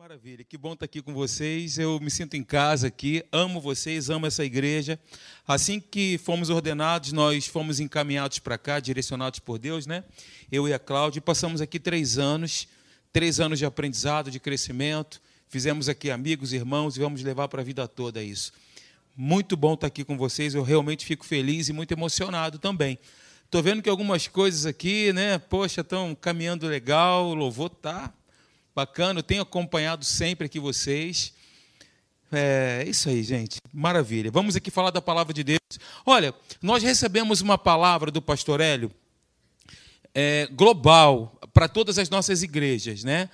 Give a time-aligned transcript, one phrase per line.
[0.00, 1.76] Maravilha, que bom estar aqui com vocês.
[1.76, 4.98] Eu me sinto em casa aqui, amo vocês, amo essa igreja.
[5.46, 10.02] Assim que fomos ordenados, nós fomos encaminhados para cá, direcionados por Deus, né?
[10.50, 12.66] Eu e a Cláudia, passamos aqui três anos,
[13.12, 15.20] três anos de aprendizado, de crescimento.
[15.50, 18.54] Fizemos aqui amigos, irmãos e vamos levar para a vida toda isso.
[19.14, 22.98] Muito bom estar aqui com vocês, eu realmente fico feliz e muito emocionado também.
[23.44, 25.38] Estou vendo que algumas coisas aqui, né?
[25.38, 28.10] Poxa, estão caminhando legal, o louvor tá
[28.74, 31.32] Bacana, eu tenho acompanhado sempre aqui vocês.
[32.32, 33.58] É isso aí, gente.
[33.72, 34.30] Maravilha.
[34.30, 35.58] Vamos aqui falar da palavra de Deus.
[36.06, 36.32] Olha,
[36.62, 38.90] nós recebemos uma palavra do pastor Hélio
[40.14, 43.28] é, global para todas as nossas igrejas, né?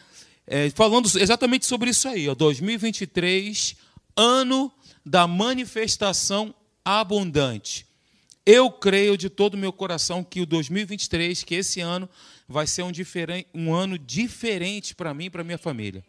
[0.46, 3.76] É, falando exatamente sobre isso aí, ó, 2023,
[4.16, 4.72] ano
[5.04, 7.86] da manifestação abundante.
[8.46, 12.08] Eu creio de todo o meu coração que o 2023, que esse ano
[12.48, 12.92] vai ser um,
[13.52, 16.04] um ano diferente para mim e para minha família.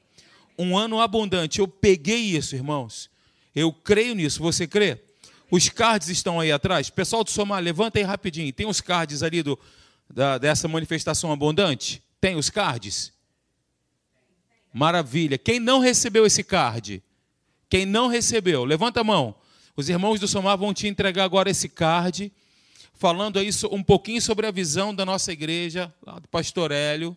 [0.56, 1.58] Um ano abundante.
[1.58, 3.10] Eu peguei isso, irmãos.
[3.56, 4.40] Eu creio nisso.
[4.44, 5.00] Você crê?
[5.50, 6.92] Os cards estão aí atrás.
[6.92, 8.54] Pessoal do Somar, levanta aí rapidinho.
[8.54, 9.58] Tem os cards ali do,
[10.08, 12.04] da, dessa manifestação abundante?
[12.22, 13.12] Tem os cards?
[14.72, 15.40] Maravilha.
[15.40, 17.02] Quem não recebeu esse card?
[17.68, 19.36] Quem não recebeu, levanta a mão.
[19.80, 22.34] Os irmãos do Somar vão te entregar agora esse card
[22.96, 27.16] falando aí um pouquinho sobre a visão da nossa igreja, lá do pastor Hélio.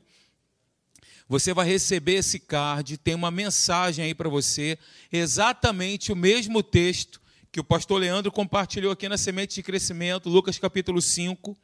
[1.26, 4.78] Você vai receber esse card, tem uma mensagem aí para você,
[5.10, 7.18] exatamente o mesmo texto
[7.50, 11.56] que o pastor Leandro compartilhou aqui na Semente de Crescimento, Lucas capítulo 5,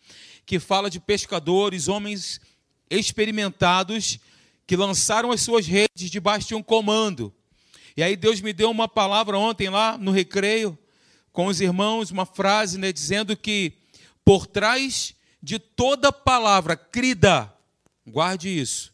[0.46, 2.40] que fala de pescadores, homens
[2.88, 4.18] experimentados
[4.66, 7.30] que lançaram as suas redes debaixo de um comando.
[7.94, 10.78] E aí Deus me deu uma palavra ontem lá no recreio
[11.36, 13.74] com os irmãos, uma frase, né, dizendo que
[14.24, 17.52] por trás de toda palavra crida,
[18.06, 18.90] guarde isso.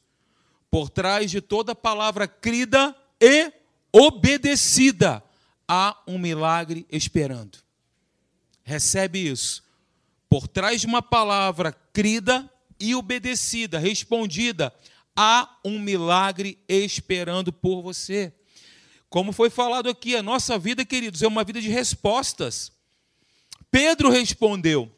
[0.68, 3.52] Por trás de toda palavra crida e
[3.92, 5.22] obedecida,
[5.68, 7.58] há um milagre esperando.
[8.64, 9.62] Recebe isso.
[10.28, 12.50] Por trás de uma palavra crida
[12.80, 14.74] e obedecida, respondida,
[15.14, 18.34] há um milagre esperando por você.
[19.12, 22.72] Como foi falado aqui, a nossa vida, queridos, é uma vida de respostas.
[23.70, 24.90] Pedro respondeu: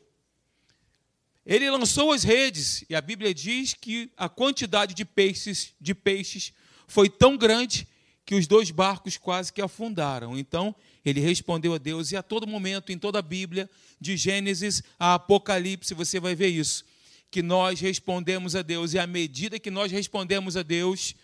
[1.45, 6.53] ele lançou as redes e a Bíblia diz que a quantidade de peixes, de peixes
[6.87, 7.89] foi tão grande
[8.25, 10.39] que os dois barcos quase que afundaram.
[10.39, 13.69] Então, ele respondeu a Deus e a todo momento em toda a Bíblia,
[14.01, 16.85] de Gênesis a Apocalipse, você vai ver isso,
[17.33, 21.17] que nós respondemos a Deus e à medida que nós respondemos a Deus,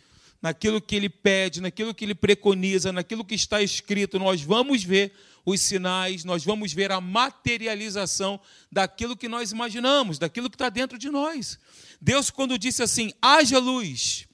[0.43, 5.13] naquilo que ele pede, naquilo que ele preconiza, naquilo que está escrito, nós vamos ver
[5.45, 8.41] os sinais, nós vamos ver a materialização
[8.71, 11.59] daquilo que nós imaginamos, daquilo que está dentro de nós.
[12.01, 14.27] Deus, quando disse assim: haja luz,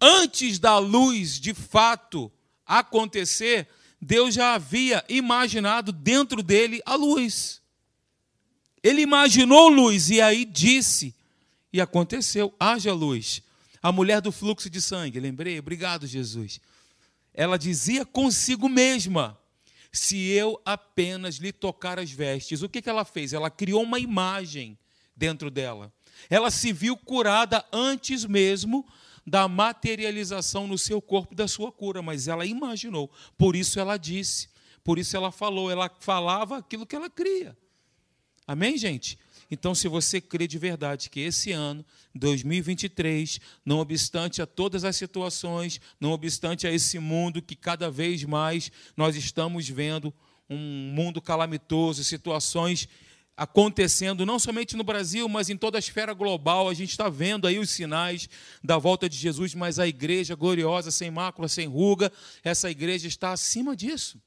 [0.00, 2.30] antes da luz de fato
[2.64, 3.68] acontecer,
[4.00, 7.60] Deus já havia imaginado dentro dele a luz.
[8.82, 11.14] Ele imaginou luz e aí disse,
[11.72, 13.42] e aconteceu: haja luz.
[13.82, 15.58] A mulher do fluxo de sangue, lembrei?
[15.58, 16.60] Obrigado, Jesus.
[17.32, 19.38] Ela dizia consigo mesma:
[19.92, 22.62] se eu apenas lhe tocar as vestes.
[22.62, 23.32] O que, que ela fez?
[23.32, 24.78] Ela criou uma imagem
[25.16, 25.92] dentro dela.
[26.28, 28.86] Ela se viu curada antes mesmo
[29.26, 33.10] da materialização no seu corpo da sua cura, mas ela imaginou.
[33.36, 34.48] Por isso ela disse,
[34.82, 37.56] por isso ela falou, ela falava aquilo que ela cria.
[38.46, 39.18] Amém, gente?
[39.50, 44.96] Então, se você crê de verdade que esse ano, 2023, não obstante a todas as
[44.96, 50.12] situações, não obstante a esse mundo que cada vez mais nós estamos vendo,
[50.50, 52.88] um mundo calamitoso, situações
[53.38, 56.68] acontecendo não somente no Brasil, mas em toda a esfera global.
[56.68, 58.28] A gente está vendo aí os sinais
[58.62, 63.32] da volta de Jesus, mas a igreja gloriosa, sem mácula, sem ruga, essa igreja está
[63.32, 64.20] acima disso.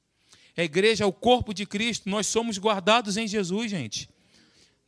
[0.57, 4.09] A igreja é o corpo de Cristo, nós somos guardados em Jesus, gente.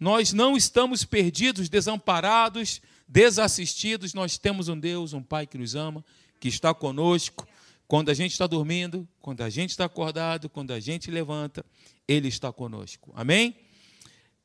[0.03, 4.13] Nós não estamos perdidos, desamparados, desassistidos.
[4.13, 6.03] Nós temos um Deus, um Pai que nos ama,
[6.41, 7.47] que está conosco.
[7.88, 11.65] Quando a gente está dormindo, quando a gente está acordado, quando a gente levanta,
[12.05, 13.13] Ele está conosco.
[13.15, 13.55] Amém?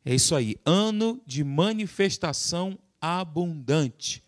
[0.05, 0.55] É isso aí.
[0.64, 4.22] Ano de manifestação abundante.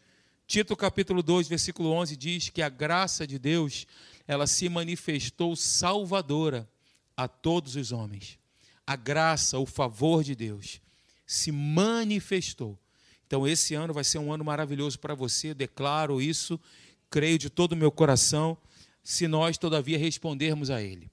[0.48, 3.86] Tito capítulo 2, versículo 11 diz que a graça de Deus,
[4.26, 6.68] ela se manifestou salvadora
[7.16, 8.36] a todos os homens.
[8.84, 10.80] A graça, o favor de Deus
[11.30, 12.76] se manifestou.
[13.24, 16.58] Então, esse ano vai ser um ano maravilhoso para você, declaro isso,
[17.08, 18.58] creio de todo o meu coração,
[19.00, 21.08] se nós, todavia, respondermos a Ele.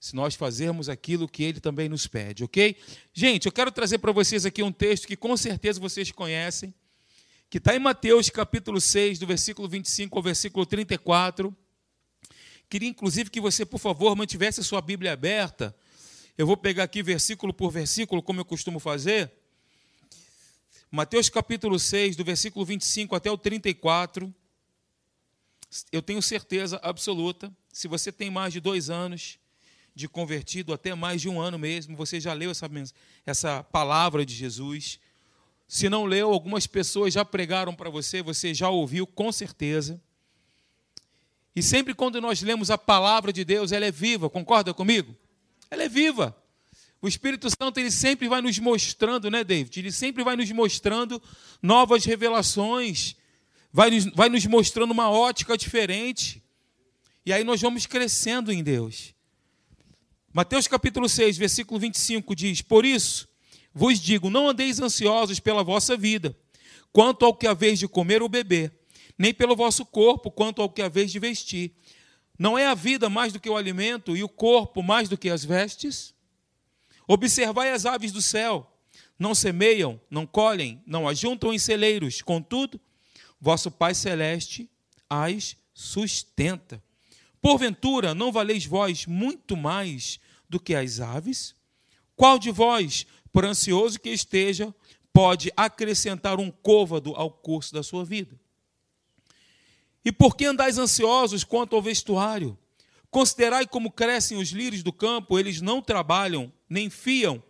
[0.00, 2.76] Se nós fazermos aquilo que Ele também nos pede, ok?
[3.12, 6.72] Gente, eu quero trazer para vocês aqui um texto que com certeza vocês conhecem,
[7.50, 11.54] que está em Mateus capítulo 6, do versículo 25 ao versículo 34.
[12.70, 15.76] Queria, inclusive, que você, por favor, mantivesse a sua Bíblia aberta.
[16.38, 19.30] Eu vou pegar aqui versículo por versículo, como eu costumo fazer.
[20.90, 24.34] Mateus capítulo 6, do versículo 25 até o 34.
[25.92, 29.38] Eu tenho certeza absoluta, se você tem mais de dois anos
[29.94, 32.70] de convertido, até mais de um ano mesmo, você já leu essa,
[33.26, 34.98] essa palavra de Jesus.
[35.66, 40.00] Se não leu, algumas pessoas já pregaram para você, você já ouviu com certeza.
[41.54, 45.14] E sempre quando nós lemos a palavra de Deus, ela é viva, concorda comigo?
[45.70, 46.34] Ela é viva.
[47.00, 49.78] O Espírito Santo ele sempre vai nos mostrando, né, David?
[49.78, 51.22] Ele sempre vai nos mostrando
[51.62, 53.14] novas revelações,
[53.72, 56.42] vai nos, vai nos mostrando uma ótica diferente.
[57.24, 59.14] E aí nós vamos crescendo em Deus.
[60.32, 63.28] Mateus capítulo 6, versículo 25 diz: Por isso
[63.72, 66.36] vos digo, não andeis ansiosos pela vossa vida,
[66.92, 68.78] quanto ao que haveis de comer ou beber
[69.18, 71.72] nem pelo vosso corpo, quanto ao que haveis de vestir.
[72.38, 75.28] Não é a vida mais do que o alimento e o corpo mais do que
[75.28, 76.14] as vestes?
[77.08, 78.70] Observai as aves do céu,
[79.18, 82.78] não semeiam, não colhem, não ajuntam em celeiros, contudo,
[83.40, 84.70] vosso Pai celeste
[85.08, 86.82] as sustenta.
[87.40, 90.20] Porventura, não valeis vós muito mais
[90.50, 91.54] do que as aves?
[92.14, 94.74] Qual de vós, por ansioso que esteja,
[95.10, 98.38] pode acrescentar um côvado ao curso da sua vida?
[100.04, 102.58] E por que andais ansiosos quanto ao vestuário?
[103.10, 107.42] Considerai como crescem os lírios do campo, eles não trabalham, nem fiam.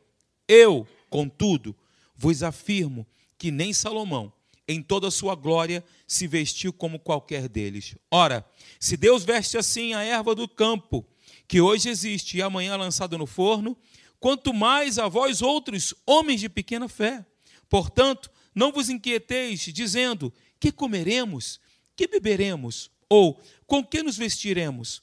[0.46, 1.74] Eu, contudo,
[2.14, 3.06] vos afirmo
[3.36, 4.32] que nem Salomão,
[4.66, 7.96] em toda a sua glória, se vestiu como qualquer deles.
[8.10, 8.44] Ora,
[8.78, 11.06] se Deus veste assim a erva do campo,
[11.46, 13.76] que hoje existe e amanhã é lançada no forno,
[14.20, 17.24] quanto mais a vós outros, homens de pequena fé.
[17.68, 21.60] Portanto, não vos inquieteis, dizendo: que comeremos?
[21.98, 22.92] que beberemos?
[23.08, 25.02] Ou com que nos vestiremos?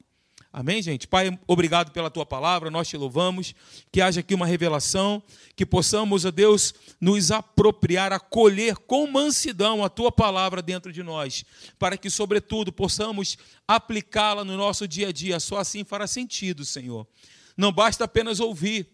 [0.53, 1.07] Amém, gente?
[1.07, 3.55] Pai, obrigado pela tua palavra, nós te louvamos.
[3.89, 5.23] Que haja aqui uma revelação,
[5.55, 11.45] que possamos, ó Deus, nos apropriar, acolher com mansidão a tua palavra dentro de nós,
[11.79, 15.39] para que, sobretudo, possamos aplicá-la no nosso dia a dia.
[15.39, 17.07] Só assim fará sentido, Senhor.
[17.55, 18.89] Não basta apenas ouvir.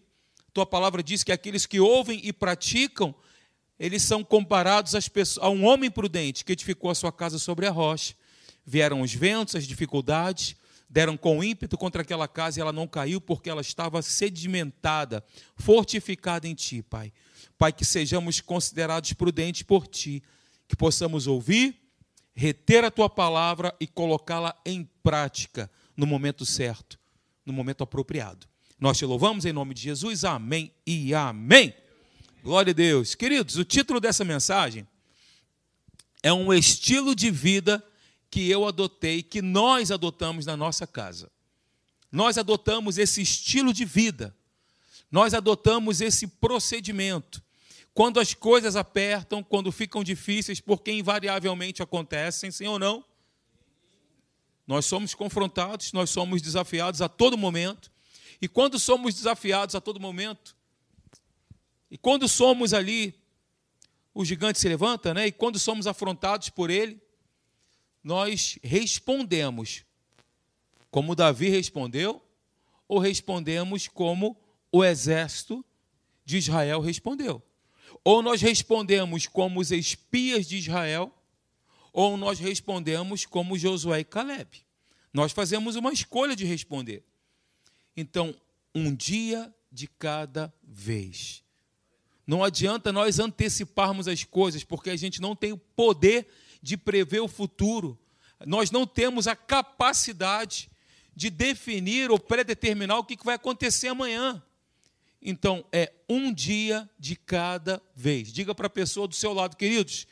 [0.52, 3.14] Tua palavra diz que aqueles que ouvem e praticam
[3.78, 7.70] eles são comparados pessoas, a um homem prudente que edificou a sua casa sobre a
[7.70, 8.14] rocha.
[8.66, 10.56] Vieram os ventos, as dificuldades,
[10.88, 15.24] deram com ímpeto contra aquela casa e ela não caiu porque ela estava sedimentada,
[15.56, 17.12] fortificada em ti, Pai.
[17.58, 20.22] Pai, que sejamos considerados prudentes por ti,
[20.66, 21.76] que possamos ouvir,
[22.34, 26.98] reter a tua palavra e colocá-la em prática no momento certo,
[27.44, 28.46] no momento apropriado.
[28.78, 30.24] Nós te louvamos em nome de Jesus.
[30.24, 31.74] Amém e amém.
[32.44, 33.16] Glória a Deus.
[33.16, 34.86] Queridos, o título dessa mensagem
[36.22, 37.84] é um estilo de vida
[38.30, 41.30] que eu adotei, que nós adotamos na nossa casa.
[42.10, 44.34] Nós adotamos esse estilo de vida.
[45.10, 47.42] Nós adotamos esse procedimento.
[47.94, 53.04] Quando as coisas apertam, quando ficam difíceis, porque invariavelmente acontecem, sim ou não?
[54.66, 57.90] Nós somos confrontados, nós somos desafiados a todo momento.
[58.40, 60.54] E quando somos desafiados a todo momento,
[61.90, 63.14] e quando somos ali,
[64.12, 65.26] o gigante se levanta, né?
[65.26, 67.00] E quando somos afrontados por ele,
[68.02, 69.84] nós respondemos
[70.90, 72.22] como Davi respondeu,
[72.86, 74.36] ou respondemos como
[74.72, 75.64] o exército
[76.24, 77.42] de Israel respondeu.
[78.02, 81.14] Ou nós respondemos como os espias de Israel,
[81.92, 84.64] ou nós respondemos como Josué e Caleb.
[85.12, 87.04] Nós fazemos uma escolha de responder.
[87.96, 88.34] Então,
[88.74, 91.42] um dia de cada vez.
[92.26, 96.28] Não adianta nós anteciparmos as coisas, porque a gente não tem o poder
[96.62, 97.98] de prever o futuro.
[98.46, 100.70] Nós não temos a capacidade
[101.14, 104.42] de definir ou predeterminar o que vai acontecer amanhã.
[105.20, 108.32] Então, é um dia de cada vez.
[108.32, 110.06] Diga para a pessoa do seu lado, queridos,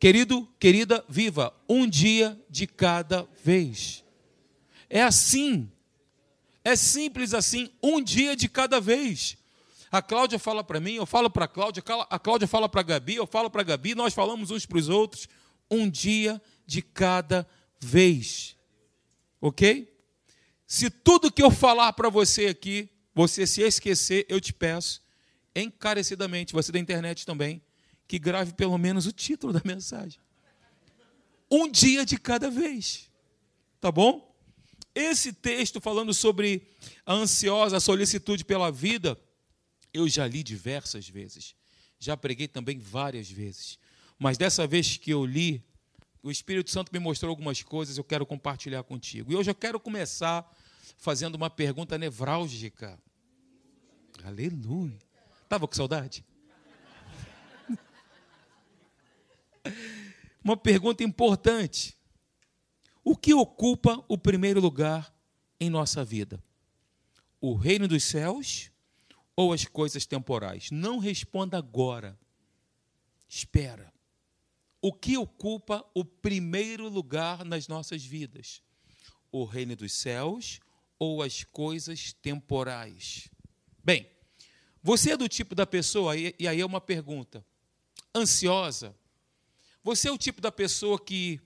[0.00, 4.02] querido, querida, viva, um dia de cada vez.
[4.88, 5.70] É assim.
[6.64, 9.36] É simples assim, um dia de cada vez.
[9.90, 12.84] A Cláudia fala para mim, eu falo para a Cláudia, a Cláudia fala para a
[12.84, 15.28] Gabi, eu falo para a Gabi, nós falamos uns para os outros,
[15.72, 17.48] um dia de cada
[17.80, 18.56] vez.
[19.40, 19.92] Ok?
[20.66, 25.02] Se tudo que eu falar para você aqui, você se esquecer, eu te peço,
[25.56, 27.60] encarecidamente, você da internet também,
[28.06, 30.20] que grave pelo menos o título da mensagem.
[31.50, 33.10] Um dia de cada vez.
[33.80, 34.30] Tá bom?
[34.94, 36.68] Esse texto falando sobre
[37.04, 39.18] a ansiosa solicitude pela vida,
[39.92, 41.54] eu já li diversas vezes.
[41.98, 43.78] Já preguei também várias vezes.
[44.22, 45.60] Mas dessa vez que eu li,
[46.22, 49.32] o Espírito Santo me mostrou algumas coisas, eu quero compartilhar contigo.
[49.32, 50.48] E hoje eu quero começar
[50.96, 52.96] fazendo uma pergunta nevrálgica.
[54.22, 54.96] Aleluia.
[55.42, 56.24] Estava com saudade?
[60.44, 61.96] Uma pergunta importante.
[63.02, 65.12] O que ocupa o primeiro lugar
[65.58, 66.40] em nossa vida?
[67.40, 68.70] O reino dos céus
[69.34, 70.70] ou as coisas temporais?
[70.70, 72.16] Não responda agora.
[73.28, 73.91] Espera.
[74.84, 78.60] O que ocupa o primeiro lugar nas nossas vidas?
[79.30, 80.58] O reino dos céus
[80.98, 83.28] ou as coisas temporais?
[83.84, 84.10] Bem,
[84.82, 87.46] você é do tipo da pessoa, e aí é uma pergunta,
[88.12, 88.92] ansiosa?
[89.84, 91.40] Você é o tipo da pessoa que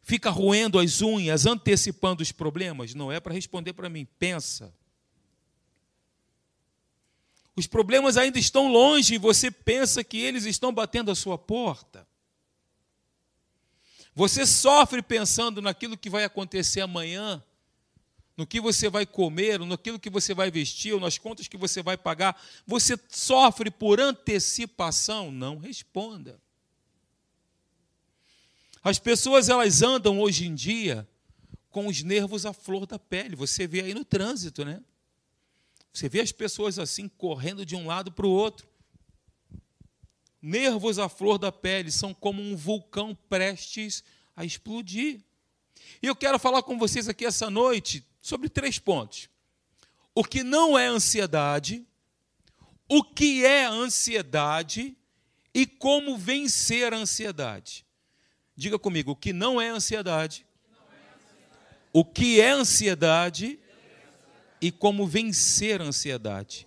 [0.00, 2.94] fica roendo as unhas, antecipando os problemas?
[2.94, 4.74] Não é para responder para mim, pensa.
[7.54, 12.08] Os problemas ainda estão longe e você pensa que eles estão batendo a sua porta.
[14.20, 17.42] Você sofre pensando naquilo que vai acontecer amanhã,
[18.36, 21.82] no que você vai comer, naquilo que você vai vestir, ou nas contas que você
[21.82, 22.38] vai pagar.
[22.66, 25.32] Você sofre por antecipação?
[25.32, 26.38] Não responda.
[28.84, 31.08] As pessoas elas andam hoje em dia
[31.70, 33.34] com os nervos à flor da pele.
[33.36, 34.82] Você vê aí no trânsito, né?
[35.94, 38.68] Você vê as pessoas assim correndo de um lado para o outro.
[40.42, 44.02] Nervos à flor da pele são como um vulcão prestes
[44.34, 45.20] a explodir.
[46.02, 49.28] E eu quero falar com vocês aqui essa noite sobre três pontos.
[50.14, 51.86] O que não é ansiedade,
[52.88, 54.96] o que é ansiedade
[55.54, 57.84] e como vencer a ansiedade.
[58.56, 60.46] Diga comigo, o que não é ansiedade,
[61.92, 63.58] o que é ansiedade
[64.60, 66.66] e como vencer a ansiedade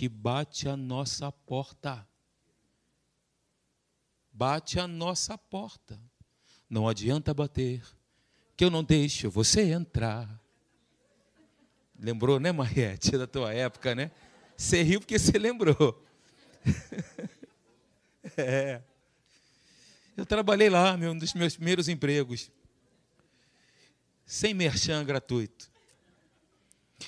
[0.00, 2.08] que bate a nossa porta.
[4.32, 6.00] Bate a nossa porta.
[6.70, 7.82] Não adianta bater,
[8.56, 10.42] que eu não deixo você entrar.
[11.98, 14.10] Lembrou, né, Mariette, da tua época, né?
[14.56, 16.02] Você riu porque você lembrou.
[18.38, 18.80] é.
[20.16, 22.50] Eu trabalhei lá, um dos meus primeiros empregos.
[24.24, 25.69] Sem merchan gratuito.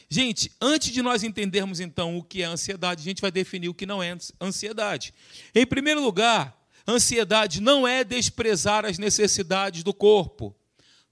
[0.08, 3.74] Gente, antes de nós entendermos então o que é ansiedade, a gente vai definir o
[3.74, 5.12] que não é ansiedade.
[5.54, 6.56] Em primeiro lugar,
[6.86, 10.54] ansiedade não é desprezar as necessidades do corpo.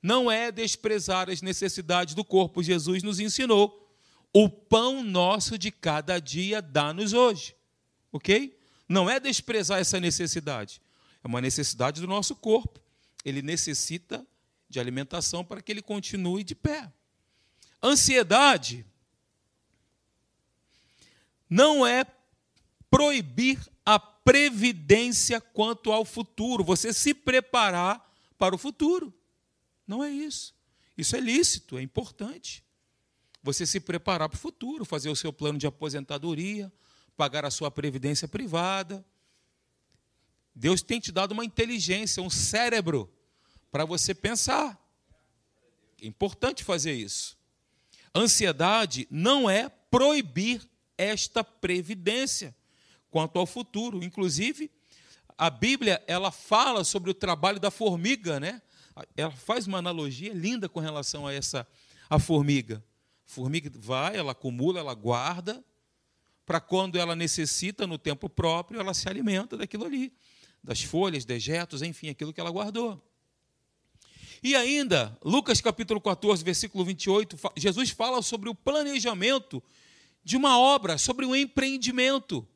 [0.03, 2.63] Não é desprezar as necessidades do corpo.
[2.63, 3.77] Jesus nos ensinou.
[4.33, 7.55] O pão nosso de cada dia dá-nos hoje.
[8.13, 8.57] Ok?
[8.89, 10.81] Não é desprezar essa necessidade.
[11.23, 12.81] É uma necessidade do nosso corpo.
[13.25, 14.27] Ele necessita
[14.69, 16.91] de alimentação para que ele continue de pé.
[17.83, 18.85] Ansiedade
[21.49, 22.05] não é
[22.91, 28.09] proibir a previdência quanto ao futuro, você se preparar
[28.39, 29.13] para o futuro.
[29.87, 30.55] Não é isso.
[30.97, 32.63] Isso é lícito, é importante.
[33.43, 36.71] Você se preparar para o futuro, fazer o seu plano de aposentadoria,
[37.17, 39.05] pagar a sua previdência privada.
[40.55, 43.11] Deus tem te dado uma inteligência, um cérebro
[43.71, 44.79] para você pensar.
[46.01, 47.39] É importante fazer isso.
[48.14, 52.55] Ansiedade não é proibir esta previdência
[53.11, 54.02] quanto ao futuro.
[54.02, 54.71] Inclusive,
[55.37, 58.61] a Bíblia ela fala sobre o trabalho da formiga, né?
[59.17, 61.67] Ela faz uma analogia linda com relação a essa
[62.09, 62.85] a formiga.
[63.26, 65.64] A formiga vai, ela acumula, ela guarda
[66.45, 70.12] para quando ela necessita no tempo próprio, ela se alimenta daquilo ali,
[70.62, 73.00] das folhas, dejetos, enfim, aquilo que ela guardou.
[74.42, 79.62] E ainda, Lucas capítulo 14, versículo 28, Jesus fala sobre o planejamento
[80.25, 82.47] de uma obra, sobre um empreendimento.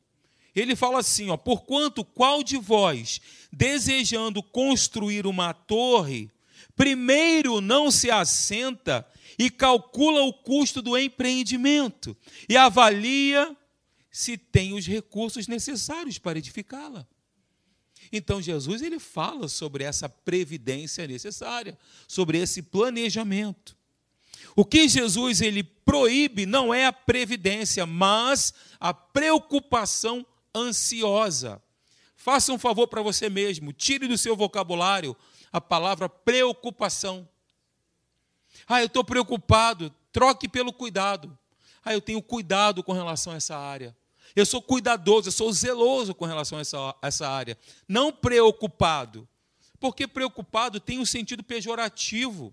[0.55, 3.21] Ele fala assim, ó, porquanto qual de vós,
[3.53, 6.31] desejando construir uma torre,
[6.75, 9.07] primeiro não se assenta
[9.39, 12.17] e calcula o custo do empreendimento
[12.49, 13.55] e avalia
[14.11, 17.07] se tem os recursos necessários para edificá-la.
[18.13, 23.77] Então Jesus ele fala sobre essa previdência necessária, sobre esse planejamento.
[24.57, 31.61] O que Jesus ele proíbe não é a previdência, mas a preocupação ansiosa.
[32.17, 35.17] Faça um favor para você mesmo, tire do seu vocabulário
[35.53, 37.29] a palavra preocupação.
[38.67, 41.37] Ah, eu estou preocupado, troque pelo cuidado.
[41.85, 43.95] Ah, eu tenho cuidado com relação a essa área.
[44.35, 47.57] Eu sou cuidadoso, eu sou zeloso com relação a essa, a essa área.
[47.87, 49.29] Não preocupado.
[49.79, 52.53] Porque preocupado tem um sentido pejorativo.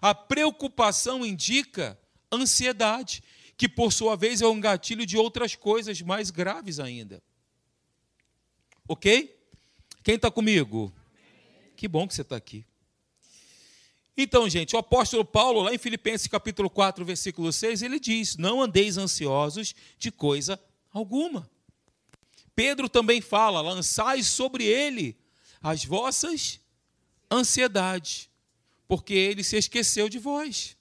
[0.00, 1.98] A preocupação indica
[2.30, 3.22] ansiedade,
[3.56, 7.22] que por sua vez é um gatilho de outras coisas mais graves ainda.
[8.86, 9.34] Ok?
[10.02, 10.92] Quem está comigo?
[11.76, 12.64] Que bom que você está aqui.
[14.16, 18.62] Então, gente, o apóstolo Paulo, lá em Filipenses capítulo 4, versículo 6, ele diz: Não
[18.62, 20.58] andeis ansiosos de coisa
[20.96, 21.48] alguma.
[22.54, 25.16] Pedro também fala: lançai sobre ele
[25.62, 26.60] as vossas
[27.30, 28.30] ansiedades,
[28.88, 30.76] porque ele se esqueceu de vós.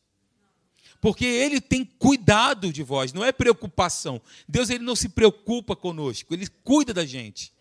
[1.02, 4.20] Porque ele tem cuidado de vós, não é preocupação.
[4.48, 7.54] Deus ele não se preocupa conosco, ele cuida da gente.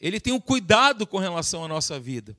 [0.00, 2.36] Ele tem um cuidado com relação à nossa vida.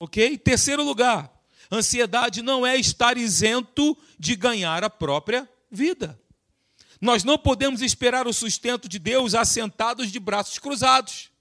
[0.00, 0.38] Ok?
[0.38, 1.30] Terceiro lugar,
[1.70, 6.18] ansiedade não é estar isento de ganhar a própria vida.
[7.02, 11.32] Nós não podemos esperar o sustento de Deus assentados de braços cruzados.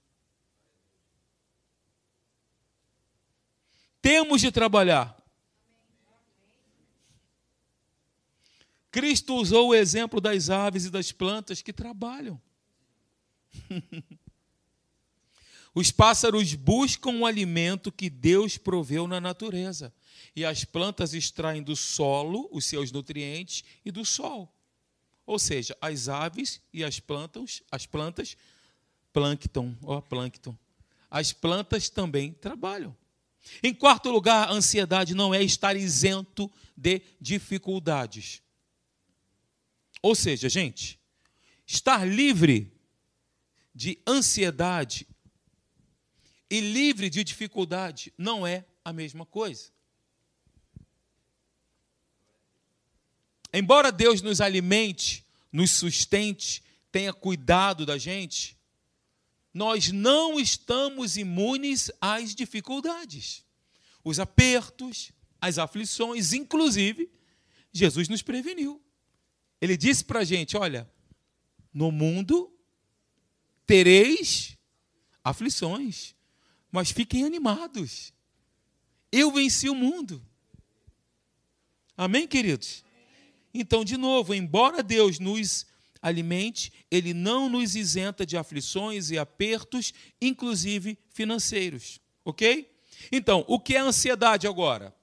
[4.01, 5.15] Temos de trabalhar.
[8.89, 12.41] Cristo usou o exemplo das aves e das plantas que trabalham.
[15.75, 19.93] Os pássaros buscam o alimento que Deus proveu na natureza,
[20.35, 24.51] e as plantas extraem do solo os seus nutrientes e do sol.
[25.25, 28.35] Ou seja, as aves e as plantas, as plantas,
[29.13, 30.57] plâncton, ó, plâncton.
[31.09, 32.95] As plantas também trabalham.
[33.63, 38.41] Em quarto lugar, a ansiedade não é estar isento de dificuldades.
[40.01, 40.99] Ou seja, gente,
[41.65, 42.71] estar livre
[43.73, 45.07] de ansiedade
[46.49, 49.71] e livre de dificuldade não é a mesma coisa.
[53.53, 58.57] Embora Deus nos alimente, nos sustente, tenha cuidado da gente,
[59.53, 63.43] nós não estamos imunes às dificuldades,
[64.03, 67.11] os apertos, as aflições, inclusive,
[67.73, 68.81] Jesus nos preveniu.
[69.59, 70.89] Ele disse para a gente: olha,
[71.73, 72.53] no mundo
[73.65, 74.57] tereis
[75.23, 76.15] aflições,
[76.71, 78.13] mas fiquem animados.
[79.11, 80.25] Eu venci o mundo.
[81.97, 82.83] Amém, queridos?
[83.53, 85.65] Então, de novo, embora Deus nos
[86.01, 91.99] alimente, Ele não nos isenta de aflições e apertos, inclusive financeiros.
[92.25, 92.69] Ok?
[93.11, 94.95] Então, o que é ansiedade agora?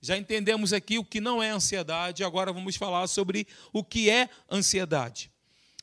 [0.00, 4.28] Já entendemos aqui o que não é ansiedade, agora vamos falar sobre o que é
[4.50, 5.30] ansiedade.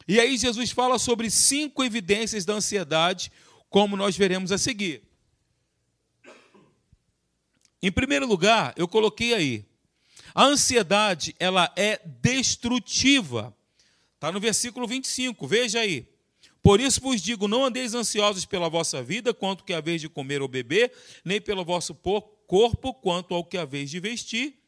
[0.08, 3.32] E aí, Jesus fala sobre cinco evidências da ansiedade,
[3.70, 5.02] como nós veremos a seguir.
[7.82, 9.66] Em primeiro lugar, eu coloquei aí,
[10.34, 13.56] a ansiedade, ela é destrutiva.
[14.16, 16.08] Está no versículo 25, veja aí.
[16.62, 20.10] Por isso vos digo: não andeis ansiosos pela vossa vida, quanto que a vez de
[20.10, 20.92] comer ou beber,
[21.24, 24.60] nem pelo vosso corpo, quanto ao que a vez de vestir.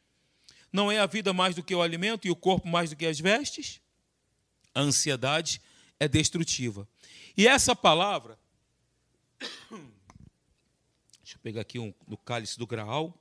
[0.72, 3.06] Não é a vida mais do que o alimento e o corpo mais do que
[3.06, 3.80] as vestes?
[4.74, 5.60] A ansiedade
[5.98, 6.86] é destrutiva.
[7.36, 8.38] E essa palavra
[11.22, 11.92] Deixa eu pegar aqui um,
[12.24, 13.14] cálice do Graal.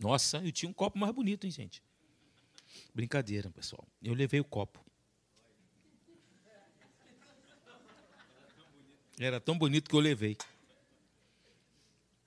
[0.00, 1.82] Nossa, eu tinha um copo mais bonito, hein, gente?
[2.94, 3.86] Brincadeira, pessoal.
[4.02, 4.82] Eu levei o copo.
[9.18, 10.38] Era tão bonito que eu levei.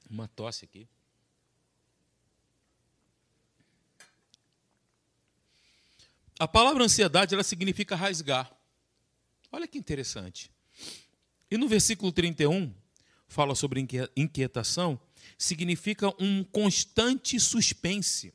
[0.07, 0.87] Uma tosse aqui.
[6.37, 8.55] A palavra ansiedade, ela significa rasgar.
[9.51, 10.51] Olha que interessante.
[11.49, 12.71] E no versículo 31,
[13.27, 13.83] fala sobre
[14.15, 14.99] inquietação,
[15.37, 18.33] significa um constante suspense.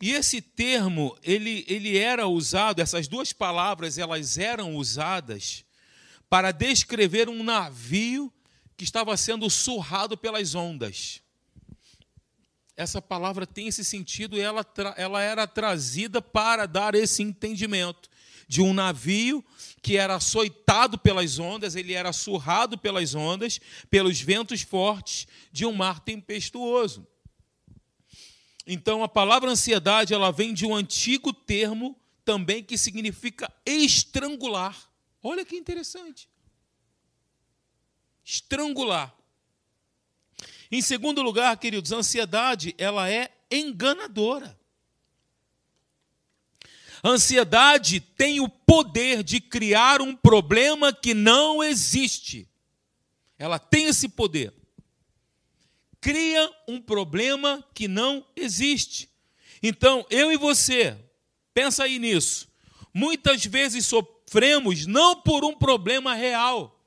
[0.00, 5.64] E esse termo, ele, ele era usado, essas duas palavras, elas eram usadas
[6.28, 8.32] para descrever um navio
[8.76, 11.22] que estava sendo surrado pelas ondas.
[12.76, 14.66] Essa palavra tem esse sentido e ela,
[14.96, 18.10] ela era trazida para dar esse entendimento
[18.48, 19.44] de um navio
[19.82, 25.72] que era açoitado pelas ondas, ele era surrado pelas ondas, pelos ventos fortes de um
[25.72, 27.06] mar tempestuoso.
[28.66, 34.90] Então a palavra ansiedade, ela vem de um antigo termo também que significa estrangular.
[35.22, 36.28] Olha que interessante.
[38.24, 39.14] Estrangular.
[40.70, 44.58] Em segundo lugar, queridos, a ansiedade, ela é enganadora.
[47.04, 52.48] A ansiedade tem o poder de criar um problema que não existe.
[53.38, 54.54] Ela tem esse poder.
[56.00, 59.10] Cria um problema que não existe.
[59.62, 60.96] Então, eu e você,
[61.52, 62.48] pensa aí nisso.
[62.92, 66.82] Muitas vezes sofremos não por um problema real,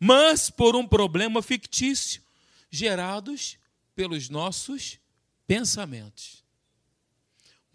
[0.00, 2.22] mas por um problema fictício,
[2.70, 3.58] gerados
[3.94, 4.98] pelos nossos
[5.46, 6.43] pensamentos.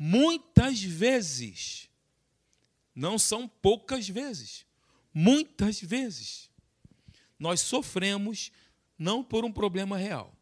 [0.02, 1.90] Muitas vezes,
[2.96, 4.66] não são poucas vezes,
[5.14, 6.50] muitas vezes,
[7.38, 8.50] nós sofremos
[8.98, 10.34] não por um problema real.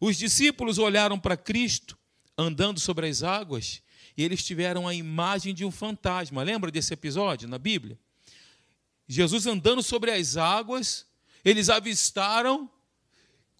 [0.00, 1.96] Os discípulos olharam para Cristo
[2.36, 3.80] andando sobre as águas
[4.16, 6.42] e eles tiveram a imagem de um fantasma.
[6.42, 7.96] Lembra desse episódio na Bíblia?
[9.06, 11.06] Jesus andando sobre as águas,
[11.44, 12.68] eles avistaram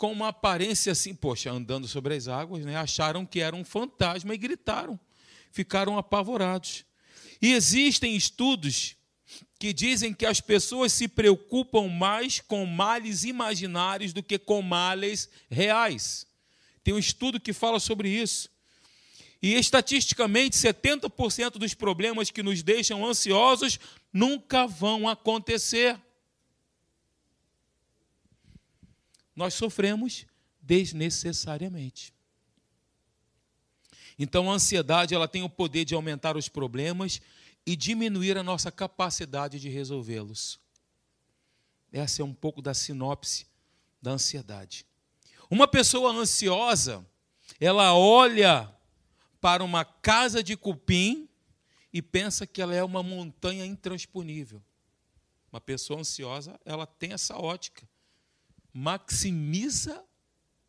[0.03, 2.75] com uma aparência assim, poxa, andando sobre as águas, né?
[2.75, 4.99] acharam que era um fantasma e gritaram,
[5.53, 6.85] ficaram apavorados.
[7.41, 8.97] E existem estudos
[9.61, 15.29] que dizem que as pessoas se preocupam mais com males imaginários do que com males
[15.49, 16.27] reais.
[16.83, 18.51] Tem um estudo que fala sobre isso.
[19.41, 23.79] E estatisticamente, 70% dos problemas que nos deixam ansiosos
[24.13, 25.97] nunca vão acontecer.
[29.35, 30.27] Nós sofremos
[30.61, 32.13] desnecessariamente.
[34.19, 37.21] Então a ansiedade ela tem o poder de aumentar os problemas
[37.65, 40.61] e diminuir a nossa capacidade de resolvê-los.
[41.93, 43.47] Essa é um pouco da sinopse
[44.01, 44.87] da ansiedade.
[45.51, 47.07] Uma pessoa ansiosa,
[47.61, 48.75] ela olha
[49.41, 51.29] para uma casa de cupim
[51.93, 54.63] e pensa que ela é uma montanha intransponível.
[55.53, 57.87] Uma pessoa ansiosa, ela tem essa ótica
[58.73, 60.05] maximiza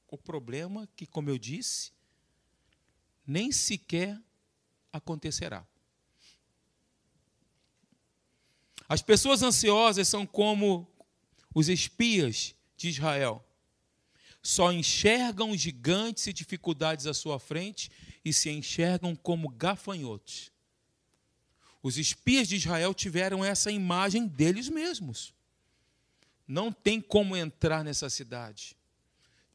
[0.08, 1.92] o problema que, como eu disse,
[3.26, 4.22] nem sequer
[4.92, 5.66] acontecerá.
[8.88, 10.88] As pessoas ansiosas são como
[11.54, 13.44] os espias de Israel.
[14.42, 17.90] Só enxergam gigantes e dificuldades à sua frente
[18.26, 20.52] e se enxergam como gafanhotos.
[21.82, 25.34] Os espias de Israel tiveram essa imagem deles mesmos.
[26.48, 28.76] Não tem como entrar nessa cidade.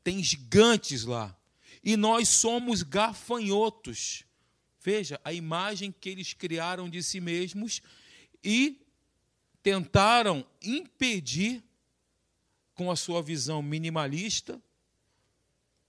[0.03, 1.37] Tem gigantes lá.
[1.83, 4.25] E nós somos gafanhotos.
[4.81, 7.83] Veja a imagem que eles criaram de si mesmos
[8.43, 8.81] e
[9.63, 11.63] tentaram impedir,
[12.75, 14.63] com a sua visão minimalista,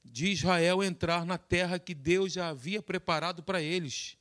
[0.04, 4.18] de Israel entrar na terra que Deus já havia preparado para eles.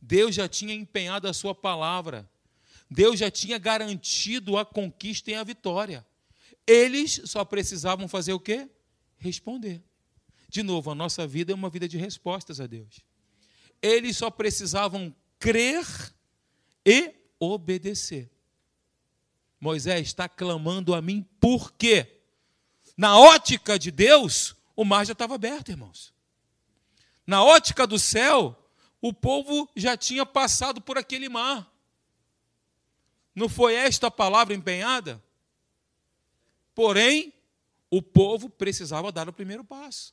[0.00, 2.28] Deus já tinha empenhado a sua palavra.
[2.90, 6.06] Deus já tinha garantido a conquista e a vitória.
[6.66, 8.68] Eles só precisavam fazer o quê?
[9.16, 9.82] Responder.
[10.48, 13.00] De novo, a nossa vida é uma vida de respostas a Deus.
[13.82, 15.84] Eles só precisavam crer
[16.84, 18.30] e obedecer.
[19.60, 22.20] Moisés está clamando a mim por quê?
[22.96, 26.12] Na ótica de Deus, o mar já estava aberto, irmãos.
[27.26, 28.56] Na ótica do céu,
[29.00, 31.70] o povo já tinha passado por aquele mar.
[33.38, 35.22] Não foi esta palavra empenhada?
[36.74, 37.32] Porém,
[37.88, 40.12] o povo precisava dar o primeiro passo.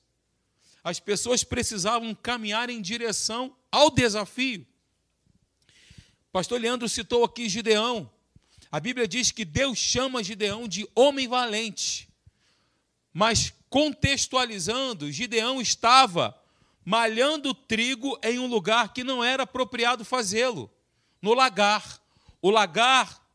[0.83, 4.63] As pessoas precisavam caminhar em direção ao desafio.
[6.31, 8.07] Pastor Leandro citou aqui Gideão.
[8.71, 12.07] A Bíblia diz que Deus chama Gideão de homem valente.
[13.11, 16.39] Mas contextualizando, Gideão estava
[16.83, 20.71] malhando trigo em um lugar que não era apropriado fazê-lo,
[21.19, 22.04] no lagar.
[22.45, 23.27] O lagar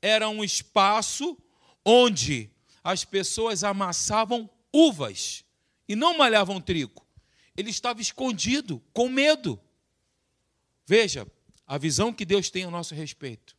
[0.00, 1.36] era um espaço
[1.84, 2.50] onde
[2.82, 5.44] as pessoas amassavam uvas
[5.86, 7.06] e não malhavam trigo.
[7.54, 9.60] Ele estava escondido, com medo.
[10.86, 11.30] Veja
[11.66, 13.54] a visão que Deus tem a nosso respeito.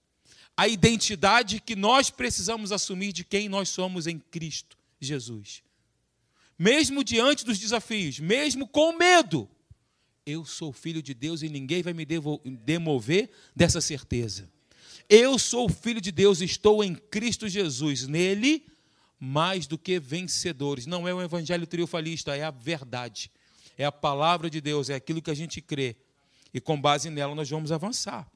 [0.58, 5.62] A identidade que nós precisamos assumir de quem nós somos em Cristo Jesus.
[6.58, 9.48] Mesmo diante dos desafios, mesmo com medo,
[10.26, 12.04] eu sou filho de Deus e ninguém vai me
[12.66, 14.57] demover dessa certeza.
[15.10, 18.08] Eu sou filho de Deus, estou em Cristo Jesus.
[18.08, 18.66] Nele,
[19.20, 20.86] mais do que vencedores.
[20.86, 23.32] Não é um evangelho triunfalista, é a verdade.
[23.78, 25.96] É a palavra de Deus, é aquilo que a gente crê.
[26.54, 28.30] E com base nela nós vamos avançar.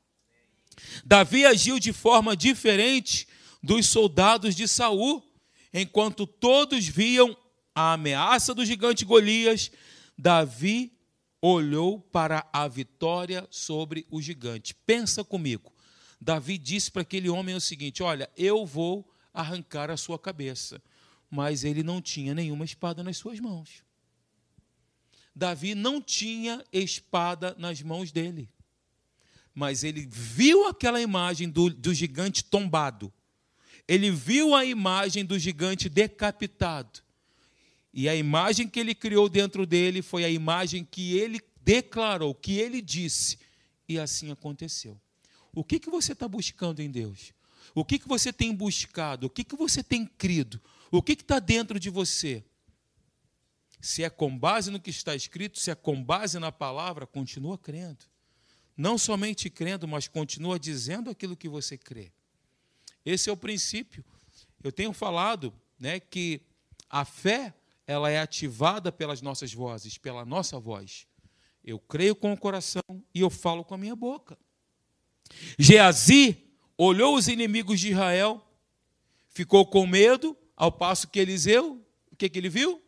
[1.04, 3.28] Davi agiu de forma diferente
[3.62, 5.22] dos soldados de Saul,
[5.74, 7.36] enquanto todos viam
[7.76, 9.72] a ameaça do gigante Golias,
[10.18, 10.94] Davi
[11.42, 14.74] olhou para a vitória sobre o gigante.
[14.86, 15.74] Pensa comigo.
[16.22, 20.80] Davi disse para aquele homem o seguinte: Olha, eu vou arrancar a sua cabeça.
[21.34, 23.86] mas ele não tinha nenhuma espada nas suas mãos.
[25.34, 28.50] Davi não tinha espada nas mãos dele.
[29.54, 33.12] Mas ele viu aquela imagem do, do gigante tombado.
[33.88, 37.00] Ele viu a imagem do gigante decapitado.
[37.94, 42.60] E a imagem que ele criou dentro dele foi a imagem que ele declarou, que
[42.60, 43.40] ele disse.
[43.88, 45.00] E assim aconteceu.
[45.54, 47.34] O que, que você está buscando em Deus?
[47.76, 49.28] O que, que você tem buscado?
[49.28, 50.62] O que, que você tem crido?
[50.92, 52.44] O que está dentro de você?
[53.80, 57.58] Se é com base no que está escrito, se é com base na palavra, continua
[57.58, 58.06] crendo.
[58.78, 62.12] Não somente crendo, mas continua dizendo aquilo que você crê.
[63.06, 64.04] Esse é o princípio.
[64.64, 66.42] Eu tenho falado né, que
[66.90, 67.54] a fé
[67.88, 71.08] ela é ativada pelas nossas vozes, pela nossa voz.
[71.64, 72.84] Eu creio com o coração
[73.14, 74.38] e eu falo com a minha boca.
[75.58, 76.38] Geazi
[76.78, 78.46] olhou os inimigos de Israel,
[79.30, 82.82] ficou com medo, ao passo que Eliseu, o que, que ele viu?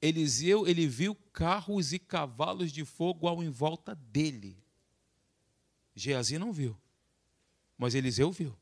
[0.00, 4.56] Eliseu, ele viu carros e cavalos de fogo ao em volta dele.
[5.94, 6.76] Geazi não viu,
[7.78, 8.54] mas Eliseu viu.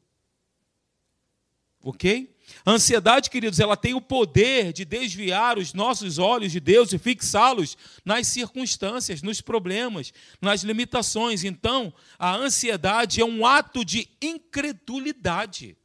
[1.83, 2.33] Ok?
[2.65, 6.99] A ansiedade, queridos, ela tem o poder de desviar os nossos olhos de Deus e
[6.99, 11.45] fixá-los nas circunstâncias, nos problemas, nas limitações.
[11.45, 15.77] Então, a ansiedade é um ato de incredulidade,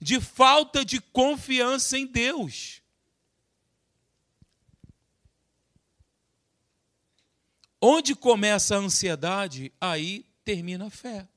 [0.00, 2.82] de falta de confiança em Deus.
[7.80, 11.28] Onde começa a ansiedade, aí termina a fé.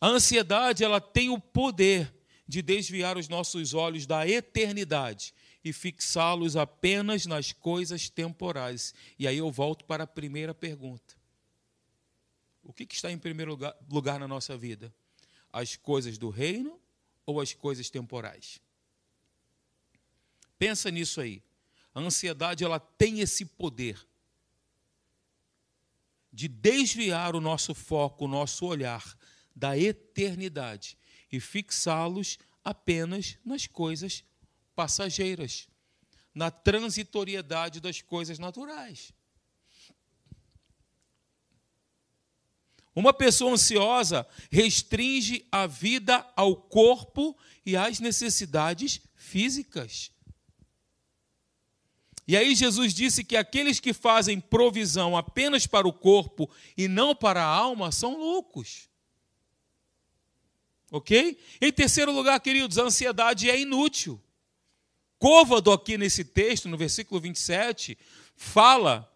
[0.00, 2.14] A ansiedade, ela tem o poder
[2.46, 8.94] de desviar os nossos olhos da eternidade e fixá-los apenas nas coisas temporais.
[9.18, 11.16] E aí eu volto para a primeira pergunta.
[12.62, 13.58] O que, está em primeiro
[13.90, 14.94] lugar, na nossa vida?
[15.52, 16.78] As coisas do reino
[17.26, 18.60] ou as coisas temporais?
[20.58, 21.42] Pensa nisso aí.
[21.94, 23.98] A ansiedade ela tem esse poder
[26.32, 29.18] de desviar o nosso foco, o nosso olhar
[29.58, 30.96] da eternidade
[31.30, 34.24] e fixá-los apenas nas coisas
[34.74, 35.68] passageiras,
[36.32, 39.12] na transitoriedade das coisas naturais.
[42.94, 50.10] Uma pessoa ansiosa restringe a vida ao corpo e às necessidades físicas.
[52.26, 57.14] E aí Jesus disse que aqueles que fazem provisão apenas para o corpo e não
[57.14, 58.87] para a alma são loucos.
[60.90, 61.38] Ok?
[61.60, 64.20] Em terceiro lugar, queridos, a ansiedade é inútil.
[65.18, 67.98] Côvado, aqui nesse texto, no versículo 27,
[68.36, 69.10] fala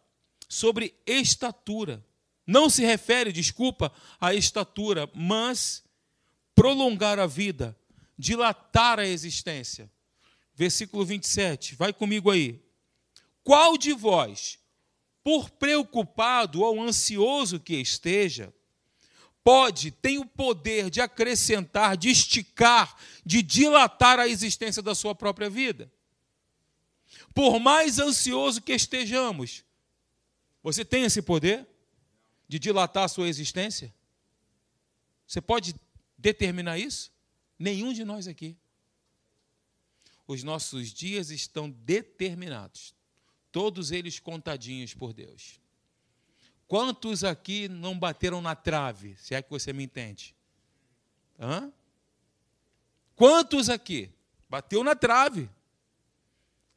[0.49, 2.05] sobre estatura.
[2.47, 5.85] Não se refere, desculpa, à estatura, mas
[6.55, 7.77] prolongar a vida,
[8.19, 9.91] dilatar a existência.
[10.55, 12.61] Versículo 27, vai comigo aí.
[13.43, 14.59] Qual de vós,
[15.23, 18.53] por preocupado ou ansioso que esteja,
[19.45, 25.51] pode, tem o poder de acrescentar, de esticar, de dilatar a existência da sua própria
[25.51, 25.91] vida?
[27.35, 29.65] Por mais ansioso que estejamos,
[30.63, 31.67] você tem esse poder
[32.47, 33.93] de dilatar a sua existência?
[35.27, 35.75] Você pode
[36.17, 37.11] determinar isso?
[37.59, 38.57] Nenhum de nós aqui.
[40.27, 42.95] Os nossos dias estão determinados
[43.53, 45.61] todos eles contadinhos por Deus.
[46.73, 50.35] Quantos aqui não bateram na trave, se é que você me entende?
[51.39, 51.71] Hã?
[53.15, 54.11] Quantos aqui
[54.49, 55.51] bateu na trave?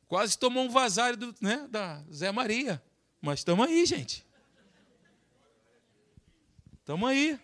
[0.06, 2.84] Quase tomou um vazário do, né, da Zé Maria.
[3.22, 4.26] Mas estamos aí, gente.
[6.82, 7.40] Estamos aí.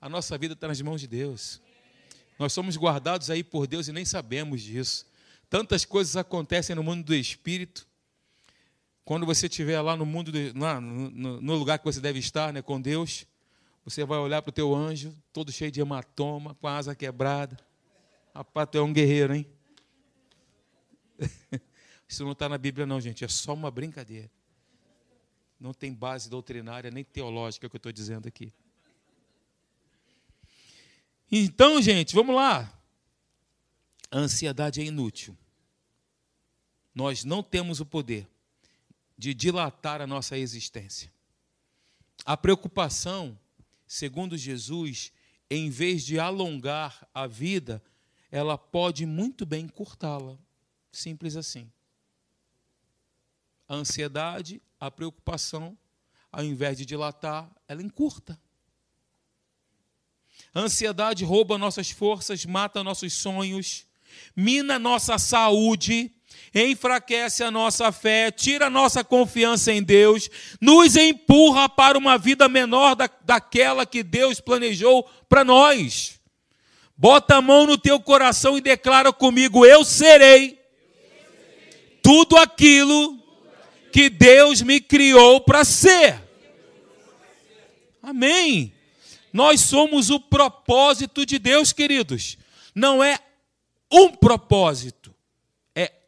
[0.00, 1.60] A nossa vida está nas mãos de Deus.
[2.38, 5.04] Nós somos guardados aí por Deus e nem sabemos disso.
[5.50, 7.84] Tantas coisas acontecem no mundo do espírito
[9.04, 12.62] quando você estiver lá no mundo, de, no, no, lugar que você deve estar, né,
[12.62, 13.26] com Deus,
[13.84, 17.58] você vai olhar para o teu anjo, todo cheio de hematoma, com a asa quebrada.
[18.34, 19.46] Rapaz, tu é um guerreiro, hein?
[22.08, 23.24] Isso não está na Bíblia, não, gente.
[23.24, 24.30] É só uma brincadeira.
[25.58, 28.52] Não tem base doutrinária nem teológica que eu estou dizendo aqui.
[31.30, 32.72] Então, gente, vamos lá.
[34.10, 35.36] A ansiedade é inútil.
[36.94, 38.28] Nós não temos o poder
[39.16, 41.12] de dilatar a nossa existência.
[42.24, 43.38] A preocupação,
[43.86, 45.12] segundo Jesus,
[45.50, 47.82] em vez de alongar a vida,
[48.30, 50.38] ela pode muito bem encurtá-la.
[50.90, 51.70] Simples assim.
[53.68, 55.76] A ansiedade, a preocupação,
[56.30, 58.40] ao invés de dilatar, ela encurta.
[60.54, 63.86] A ansiedade rouba nossas forças, mata nossos sonhos,
[64.34, 66.10] mina nossa saúde,
[66.54, 70.28] enfraquece a nossa fé, tira a nossa confiança em Deus,
[70.60, 76.20] nos empurra para uma vida menor da, daquela que Deus planejou para nós.
[76.96, 80.60] Bota a mão no teu coração e declara comigo: Eu serei
[82.02, 83.18] tudo aquilo
[83.92, 86.20] que Deus me criou para ser.
[88.02, 88.72] Amém.
[89.32, 92.36] Nós somos o propósito de Deus, queridos.
[92.74, 93.18] Não é
[93.90, 95.01] um propósito,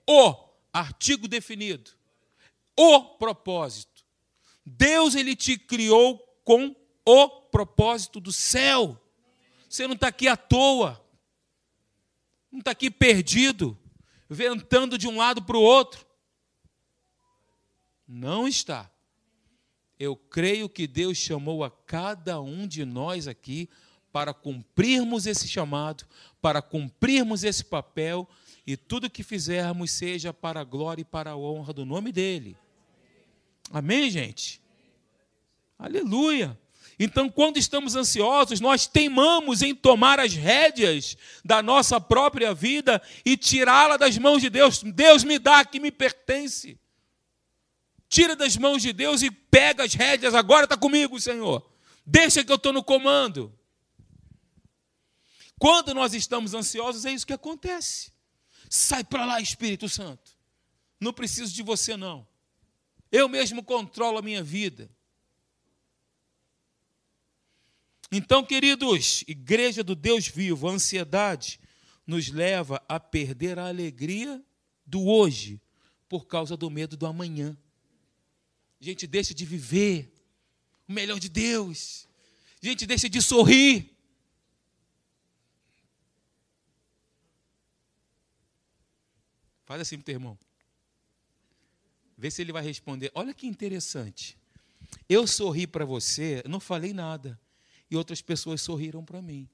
[0.09, 0.35] o
[0.73, 1.91] artigo definido.
[2.77, 4.05] O propósito.
[4.65, 9.01] Deus ele te criou com o propósito do céu.
[9.69, 11.05] Você não está aqui à toa.
[12.51, 13.77] Não está aqui perdido,
[14.29, 16.07] ventando de um lado para o outro.
[18.07, 18.91] Não está.
[19.99, 23.69] Eu creio que Deus chamou a cada um de nós aqui
[24.13, 26.07] para cumprirmos esse chamado,
[26.41, 28.29] para cumprirmos esse papel
[28.67, 32.57] e tudo que fizermos seja para a glória e para a honra do nome dele.
[33.71, 34.61] Amém, gente?
[35.79, 36.59] Aleluia.
[36.99, 43.37] Então, quando estamos ansiosos, nós teimamos em tomar as rédeas da nossa própria vida e
[43.37, 44.83] tirá-la das mãos de Deus.
[44.83, 46.79] Deus me dá que me pertence.
[48.09, 50.35] Tira das mãos de Deus e pega as rédeas.
[50.35, 51.69] Agora está comigo, Senhor.
[52.07, 53.53] Deixa que eu estou no comando.
[55.59, 58.14] Quando nós estamos ansiosos, é isso que acontece.
[58.77, 60.37] Sai para lá, Espírito Santo.
[60.99, 62.27] Não preciso de você, não.
[63.13, 64.91] Eu mesmo controlo a minha vida.
[68.11, 71.61] Então, queridos, igreja do Deus vivo, a ansiedade
[72.05, 74.45] nos leva a perder a alegria
[74.85, 75.61] do hoje
[76.09, 77.57] por causa do medo do amanhã.
[78.81, 80.13] A gente deixa de viver
[80.89, 82.09] o melhor de Deus.
[82.61, 83.94] A gente deixa de sorrir.
[89.65, 90.39] Faz assim pro teu irmão.
[92.17, 93.11] Vê se ele vai responder.
[93.15, 94.39] Olha que interessante.
[95.09, 97.41] Eu sorri para você, não falei nada.
[97.91, 99.49] E outras pessoas sorriram para mim.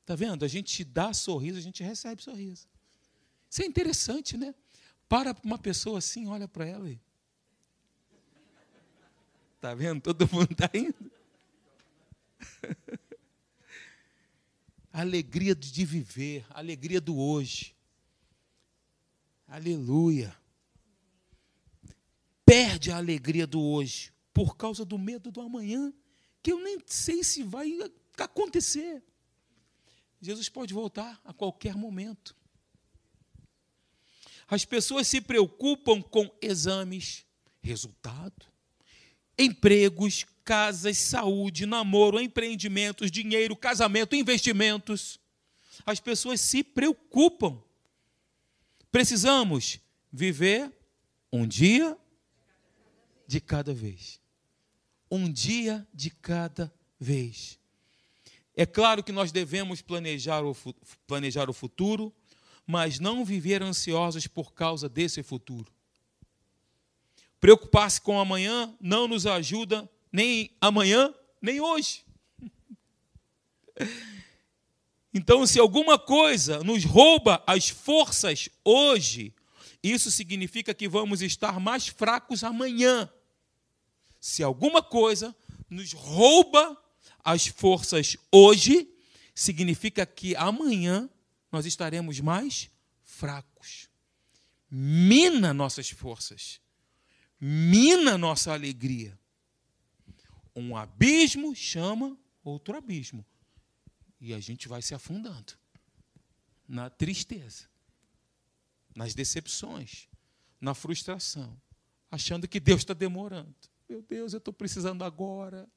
[0.00, 0.44] Está vendo?
[0.44, 2.66] A gente dá sorriso, a gente recebe sorriso.
[3.50, 4.54] Isso é interessante, né?
[5.08, 6.88] Para uma pessoa assim, olha para ela.
[9.56, 10.00] Está vendo?
[10.00, 11.10] Todo mundo está indo.
[14.92, 17.75] alegria de viver, alegria do hoje.
[19.46, 20.36] Aleluia.
[22.44, 25.92] Perde a alegria do hoje por causa do medo do amanhã,
[26.42, 27.72] que eu nem sei se vai
[28.18, 29.02] acontecer.
[30.20, 32.36] Jesus pode voltar a qualquer momento.
[34.48, 37.24] As pessoas se preocupam com exames,
[37.60, 38.46] resultado,
[39.38, 45.18] empregos, casas, saúde, namoro, empreendimentos, dinheiro, casamento, investimentos.
[45.84, 47.60] As pessoas se preocupam.
[48.96, 49.78] Precisamos
[50.10, 50.72] viver
[51.30, 51.98] um dia
[53.26, 54.18] de cada vez.
[55.10, 57.58] Um dia de cada vez.
[58.56, 60.56] É claro que nós devemos planejar o,
[61.06, 62.10] planejar o futuro,
[62.66, 65.70] mas não viver ansiosos por causa desse futuro.
[67.38, 72.02] Preocupar-se com amanhã não nos ajuda nem amanhã, nem hoje.
[75.16, 79.34] Então, se alguma coisa nos rouba as forças hoje,
[79.82, 83.10] isso significa que vamos estar mais fracos amanhã.
[84.20, 85.34] Se alguma coisa
[85.70, 86.76] nos rouba
[87.24, 88.86] as forças hoje,
[89.34, 91.08] significa que amanhã
[91.50, 92.68] nós estaremos mais
[93.02, 93.88] fracos.
[94.70, 96.60] Mina nossas forças
[97.40, 99.18] mina nossa alegria.
[100.54, 103.24] Um abismo chama outro abismo.
[104.20, 105.54] E a gente vai se afundando
[106.66, 107.64] na tristeza,
[108.94, 110.08] nas decepções,
[110.60, 111.60] na frustração,
[112.10, 113.54] achando que Deus está demorando.
[113.88, 115.68] Meu Deus, eu estou precisando agora.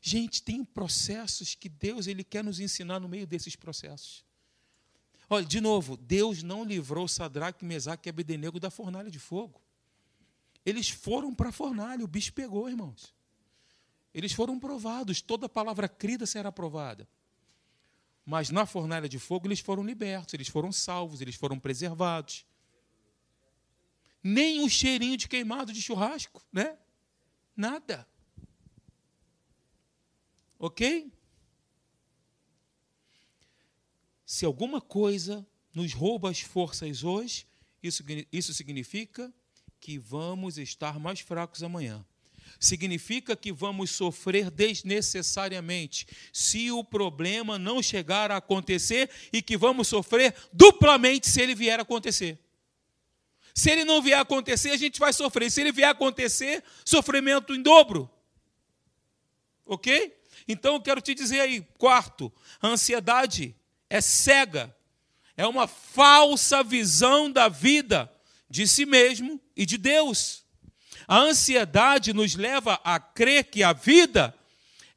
[0.00, 4.24] Gente, tem processos que Deus ele quer nos ensinar no meio desses processos.
[5.30, 9.60] Olha, de novo, Deus não livrou Sadraque, Mesaque e Abednego da fornalha de fogo.
[10.64, 13.14] Eles foram para a fornalha, o bicho pegou, irmãos.
[14.12, 17.08] Eles foram provados, toda palavra crida será provada.
[18.24, 22.44] Mas na fornalha de fogo eles foram libertos, eles foram salvos, eles foram preservados.
[24.22, 26.76] Nem um cheirinho de queimado de churrasco, né?
[27.56, 28.06] Nada.
[30.58, 31.12] Ok?
[34.26, 37.46] Se alguma coisa nos rouba as forças hoje,
[37.82, 39.32] isso, isso significa
[39.80, 42.04] que vamos estar mais fracos amanhã.
[42.58, 49.88] Significa que vamos sofrer desnecessariamente se o problema não chegar a acontecer e que vamos
[49.88, 52.38] sofrer duplamente se ele vier a acontecer.
[53.54, 55.50] Se ele não vier a acontecer, a gente vai sofrer.
[55.50, 58.08] Se ele vier a acontecer, sofrimento em dobro.
[59.66, 60.16] Ok?
[60.46, 63.54] Então eu quero te dizer aí, quarto, a ansiedade
[63.90, 64.74] é cega,
[65.36, 68.10] é uma falsa visão da vida,
[68.48, 70.44] de si mesmo e de Deus.
[71.08, 74.38] A ansiedade nos leva a crer que a vida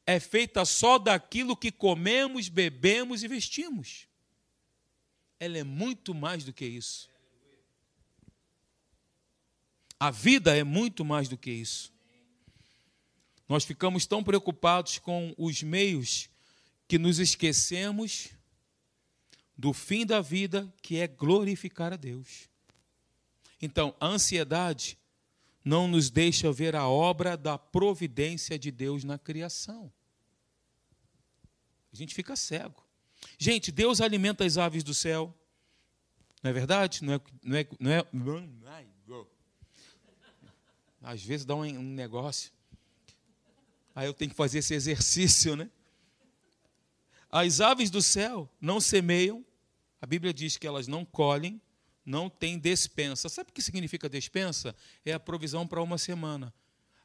[0.05, 4.09] é feita só daquilo que comemos, bebemos e vestimos.
[5.39, 7.09] Ela é muito mais do que isso.
[9.97, 11.93] A vida é muito mais do que isso.
[13.47, 16.29] Nós ficamos tão preocupados com os meios
[16.89, 18.31] que nos esquecemos
[19.57, 22.49] do fim da vida, que é glorificar a Deus.
[23.61, 24.97] Então, a ansiedade
[25.63, 29.91] não nos deixa ver a obra da providência de Deus na criação.
[31.91, 32.83] A gente fica cego.
[33.37, 35.35] Gente, Deus alimenta as aves do céu.
[36.41, 37.03] Não é verdade?
[37.03, 38.91] Não é, não é, não é...
[41.03, 42.51] Às vezes dá um negócio.
[43.93, 45.69] Aí eu tenho que fazer esse exercício, né?
[47.29, 49.43] As aves do céu não semeiam.
[50.01, 51.61] A Bíblia diz que elas não colhem,
[52.05, 53.29] não tem despensa.
[53.29, 54.75] Sabe o que significa despensa?
[55.05, 56.53] É a provisão para uma semana.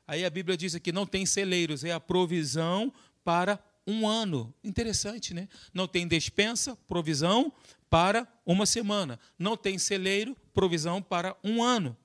[0.07, 2.92] Aí a Bíblia diz que não tem celeiros, é a provisão
[3.24, 4.55] para um ano.
[4.62, 5.49] Interessante, né?
[5.72, 7.53] Não tem despensa, provisão
[7.90, 9.18] para uma semana.
[9.38, 11.97] Não tem celeiro, provisão para um ano.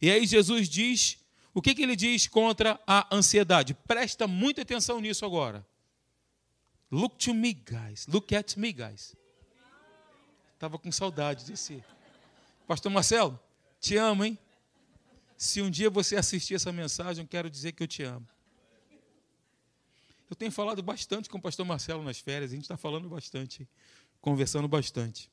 [0.00, 1.18] E aí Jesus diz,
[1.52, 3.74] o que, que ele diz contra a ansiedade?
[3.74, 5.66] Presta muita atenção nisso agora.
[6.90, 8.06] Look to me, guys.
[8.08, 9.14] Look at me, guys.
[10.54, 11.82] Estava com saudade desse.
[12.70, 13.36] Pastor Marcelo,
[13.80, 14.38] te amo, hein?
[15.36, 18.24] Se um dia você assistir essa mensagem, quero dizer que eu te amo.
[20.30, 23.68] Eu tenho falado bastante com o pastor Marcelo nas férias, a gente está falando bastante,
[24.20, 25.28] conversando bastante.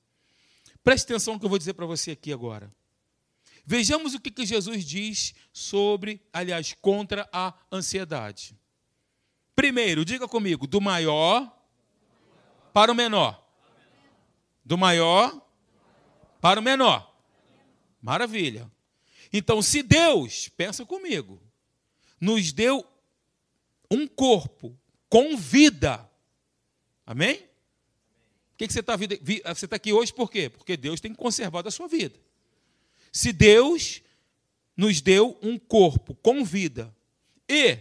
[0.83, 2.73] Preste atenção no que eu vou dizer para você aqui agora.
[3.63, 8.57] Vejamos o que, que Jesus diz sobre, aliás, contra a ansiedade.
[9.55, 11.55] Primeiro, diga comigo, do maior
[12.73, 13.47] para o menor.
[14.65, 15.39] Do maior
[16.41, 17.15] para o menor.
[18.07, 18.71] Maravilha.
[19.33, 21.41] Então, se Deus, pensa comigo,
[22.21, 22.87] nos deu
[23.91, 24.79] um corpo
[25.09, 26.09] com vida,
[27.05, 27.35] amém?
[27.35, 30.47] Por que, você está você tá aqui hoje por quê?
[30.47, 32.17] Porque Deus tem conservado a sua vida.
[33.11, 34.01] Se Deus
[34.77, 36.95] nos deu um corpo com vida,
[37.45, 37.77] e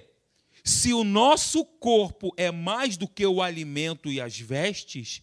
[0.64, 5.22] se o nosso corpo é mais do que o alimento e as vestes,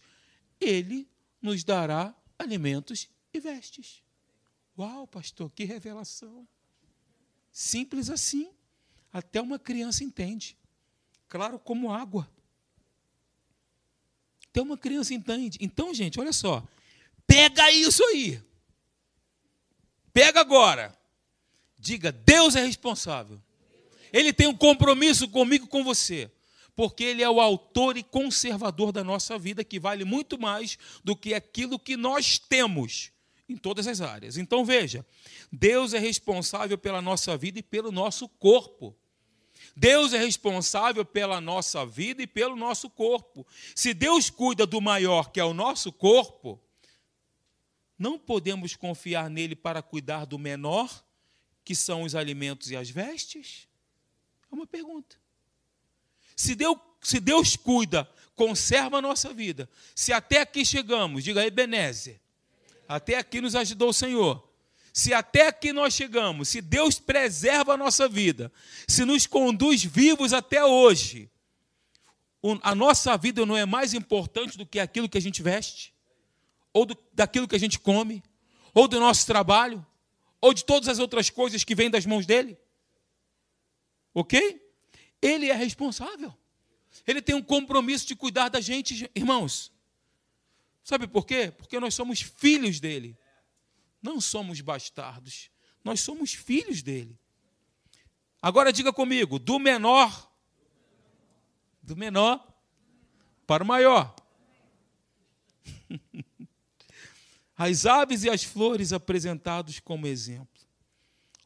[0.58, 1.06] Ele
[1.42, 4.03] nos dará alimentos e vestes.
[4.78, 6.46] Uau, pastor, que revelação.
[7.52, 8.50] Simples assim.
[9.12, 10.56] Até uma criança entende.
[11.28, 12.28] Claro como água.
[14.48, 15.58] Até uma criança entende.
[15.60, 16.66] Então, gente, olha só.
[17.26, 18.42] Pega isso aí.
[20.12, 20.96] Pega agora.
[21.78, 23.40] Diga: Deus é responsável.
[24.12, 26.30] Ele tem um compromisso comigo, com você.
[26.76, 31.14] Porque Ele é o autor e conservador da nossa vida, que vale muito mais do
[31.14, 33.12] que aquilo que nós temos
[33.48, 34.36] em todas as áreas.
[34.36, 35.04] Então veja,
[35.52, 38.96] Deus é responsável pela nossa vida e pelo nosso corpo.
[39.76, 43.46] Deus é responsável pela nossa vida e pelo nosso corpo.
[43.74, 46.60] Se Deus cuida do maior, que é o nosso corpo,
[47.98, 51.04] não podemos confiar nele para cuidar do menor,
[51.64, 53.68] que são os alimentos e as vestes?
[54.50, 55.16] É uma pergunta.
[56.36, 61.46] Se Deus, se Deus cuida, conserva a nossa vida, se até aqui chegamos, diga aí,
[61.46, 62.20] Ebenezer,
[62.88, 64.48] até aqui nos ajudou o Senhor.
[64.92, 68.52] Se até aqui nós chegamos, se Deus preserva a nossa vida,
[68.86, 71.28] se nos conduz vivos até hoje,
[72.62, 75.92] a nossa vida não é mais importante do que aquilo que a gente veste,
[76.72, 78.22] ou do, daquilo que a gente come,
[78.72, 79.84] ou do nosso trabalho,
[80.40, 82.56] ou de todas as outras coisas que vêm das mãos dele.
[84.12, 84.62] Ok?
[85.20, 86.32] Ele é responsável.
[87.06, 89.72] Ele tem um compromisso de cuidar da gente, irmãos.
[90.84, 91.50] Sabe por quê?
[91.50, 93.18] Porque nós somos filhos dele.
[94.00, 95.50] Não somos bastardos.
[95.82, 97.18] Nós somos filhos dele.
[98.40, 100.30] Agora diga comigo, do menor
[101.84, 102.44] do menor
[103.46, 104.14] para o maior.
[107.56, 110.48] As aves e as flores apresentados como exemplo.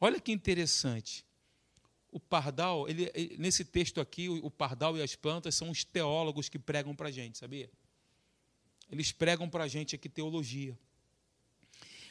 [0.01, 1.27] Olha que interessante.
[2.11, 6.59] O pardal, ele, nesse texto aqui, o pardal e as plantas são os teólogos que
[6.59, 7.71] pregam para a gente, sabia?
[8.91, 10.79] Eles pregam para a gente aqui teologia.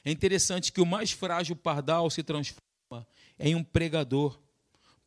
[0.06, 3.06] É interessante que o mais frágil pardal se transforma
[3.40, 4.40] em um pregador,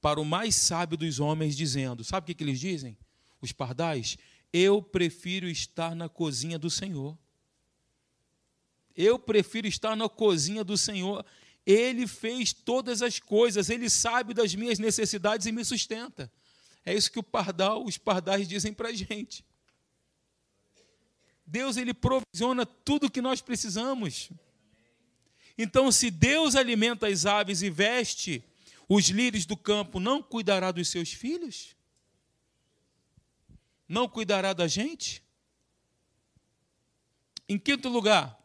[0.00, 2.96] para o mais sábio dos homens, dizendo: Sabe o que, eles dizem?
[3.40, 4.16] Os pardais?
[4.52, 7.16] Eu prefiro estar na cozinha do Senhor.
[8.96, 11.24] Eu prefiro estar na cozinha do Senhor.
[11.64, 16.32] Ele fez todas as coisas, ele sabe das minhas necessidades e me sustenta.
[16.84, 19.44] É isso que o pardal, os pardais dizem para a gente.
[21.50, 24.30] Deus ele provisiona tudo o que nós precisamos.
[25.58, 28.44] Então, se Deus alimenta as aves e veste
[28.88, 31.74] os lírios do campo, não cuidará dos seus filhos?
[33.88, 35.24] Não cuidará da gente?
[37.48, 38.40] Em quinto lugar,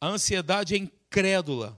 [0.00, 1.76] a ansiedade é incrédula.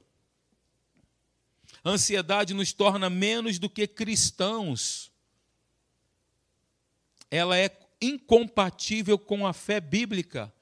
[1.82, 5.10] A ansiedade nos torna menos do que cristãos.
[7.30, 10.52] Ela é incompatível com a fé bíblica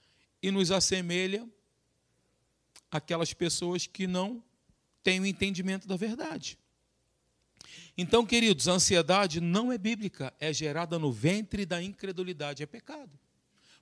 [0.43, 1.49] e nos assemelha
[2.91, 4.43] àquelas pessoas que não
[5.03, 6.59] têm o entendimento da verdade.
[7.97, 13.19] Então, queridos, a ansiedade não é bíblica, é gerada no ventre da incredulidade, é pecado.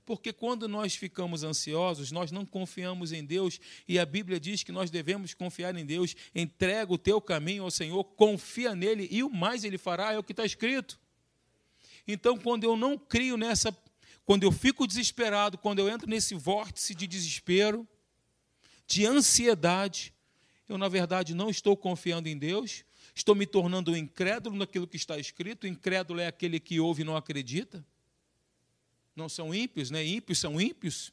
[0.04, 4.72] Porque quando nós ficamos ansiosos, nós não confiamos em Deus, e a Bíblia diz que
[4.72, 6.14] nós devemos confiar em Deus.
[6.34, 10.22] Entrega o teu caminho ao Senhor, confia nele, e o mais ele fará, é o
[10.22, 10.98] que está escrito.
[12.06, 13.76] Então, quando eu não crio nessa,
[14.24, 17.86] quando eu fico desesperado, quando eu entro nesse vórtice de desespero,
[18.86, 20.12] de ansiedade,
[20.68, 22.84] eu, na verdade, não estou confiando em Deus,
[23.14, 25.64] estou me tornando incrédulo naquilo que está escrito.
[25.64, 27.84] O incrédulo é aquele que ouve e não acredita.
[29.14, 30.04] Não são ímpios, né?
[30.04, 31.12] Ímpios são ímpios.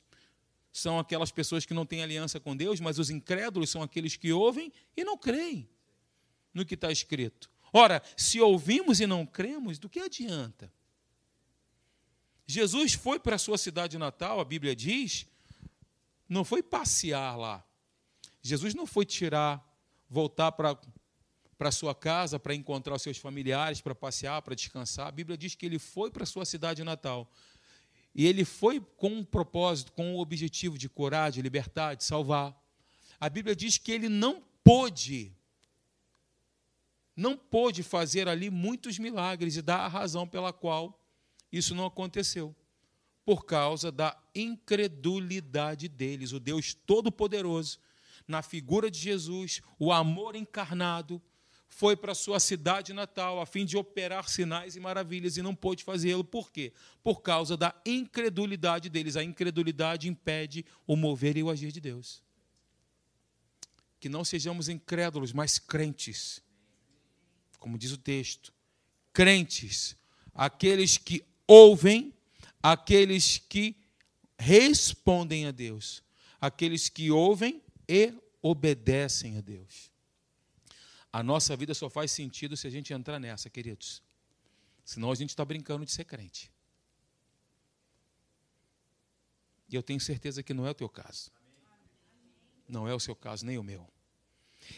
[0.71, 4.31] São aquelas pessoas que não têm aliança com Deus, mas os incrédulos são aqueles que
[4.31, 5.67] ouvem e não creem
[6.53, 7.49] no que está escrito.
[7.73, 10.71] Ora, se ouvimos e não cremos, do que adianta?
[12.51, 15.27] Jesus foi para a sua cidade natal, a Bíblia diz,
[16.27, 17.63] não foi passear lá.
[18.41, 19.63] Jesus não foi tirar,
[20.09, 20.75] voltar para
[21.59, 25.07] para sua casa para encontrar os seus familiares, para passear, para descansar.
[25.07, 27.29] A Bíblia diz que ele foi para a sua cidade natal.
[28.15, 32.57] E ele foi com um propósito, com um objetivo de curar, de libertar, de salvar.
[33.19, 35.35] A Bíblia diz que ele não pôde,
[37.13, 40.98] não pôde fazer ali muitos milagres e dar a razão pela qual
[41.51, 42.55] isso não aconteceu.
[43.25, 46.31] Por causa da incredulidade deles.
[46.31, 47.79] O Deus Todo-Poderoso,
[48.27, 51.21] na figura de Jesus, o amor encarnado,
[51.69, 55.83] foi para sua cidade natal a fim de operar sinais e maravilhas e não pôde
[55.83, 56.23] fazê-lo.
[56.23, 56.73] Por quê?
[57.03, 59.15] Por causa da incredulidade deles.
[59.15, 62.23] A incredulidade impede o mover e o agir de Deus.
[63.99, 66.41] Que não sejamos incrédulos, mas crentes.
[67.59, 68.51] Como diz o texto.
[69.13, 69.95] Crentes,
[70.33, 72.13] aqueles que ouvem,
[72.61, 73.75] aqueles que
[74.37, 76.03] respondem a Deus,
[76.39, 79.89] aqueles que ouvem e obedecem a Deus.
[81.11, 84.03] A nossa vida só faz sentido se a gente entrar nessa, queridos.
[84.85, 86.51] Senão a gente está brincando de ser crente.
[89.67, 91.31] E eu tenho certeza que não é o teu caso.
[92.67, 93.87] Não é o seu caso, nem o meu.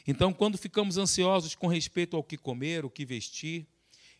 [0.08, 3.68] Então, quando ficamos ansiosos com respeito ao que comer, o que vestir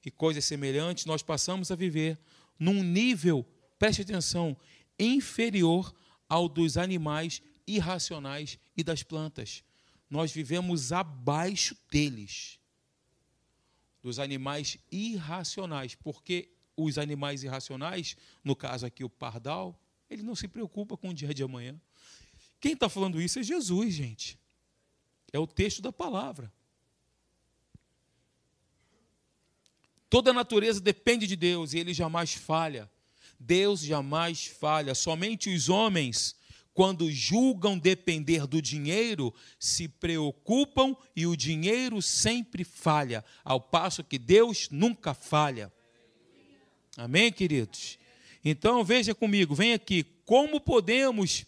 [0.06, 2.20] e coisas semelhantes, nós passamos a viver
[2.58, 3.46] num nível,
[3.78, 4.58] preste atenção,
[4.98, 5.94] inferior
[6.28, 9.64] ao dos animais irracionais e das plantas
[10.12, 12.60] nós vivemos abaixo deles,
[14.02, 20.50] dos animais irracionais, porque os animais irracionais, no caso aqui o pardal, ele não se
[20.50, 21.80] preocupa com o dia de amanhã.
[22.60, 24.38] Quem está falando isso é Jesus, gente.
[25.32, 26.52] É o texto da palavra.
[30.12, 32.92] Toda a natureza depende de Deus e ele jamais falha.
[33.40, 34.94] Deus jamais falha.
[34.94, 36.36] Somente os homens
[36.74, 44.18] quando julgam depender do dinheiro, se preocupam e o dinheiro sempre falha, ao passo que
[44.20, 45.72] Deus nunca falha.
[46.98, 47.98] Amém, queridos?
[48.44, 51.46] Então veja comigo, vem aqui, como podemos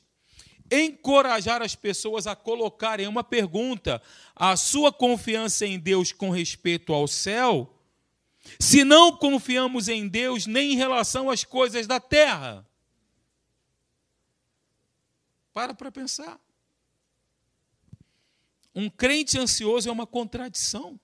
[0.71, 4.01] encorajar as pessoas a colocarem uma pergunta,
[4.33, 7.73] a sua confiança em Deus com respeito ao céu,
[8.59, 12.67] se não confiamos em Deus nem em relação às coisas da terra?
[15.53, 16.39] Para para pensar.
[18.75, 20.99] Um crente ansioso é uma contradição.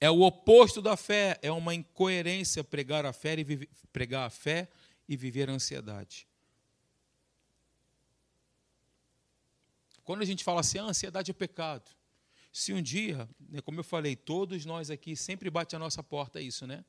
[0.00, 4.30] É o oposto da fé, é uma incoerência pregar a fé e, viver, pregar a
[4.30, 4.68] fé
[5.08, 6.26] e viver a ansiedade.
[10.02, 11.88] Quando a gente fala assim, a ah, ansiedade é pecado.
[12.52, 16.40] Se um dia, né, como eu falei, todos nós aqui sempre bate a nossa porta
[16.40, 16.84] isso, né?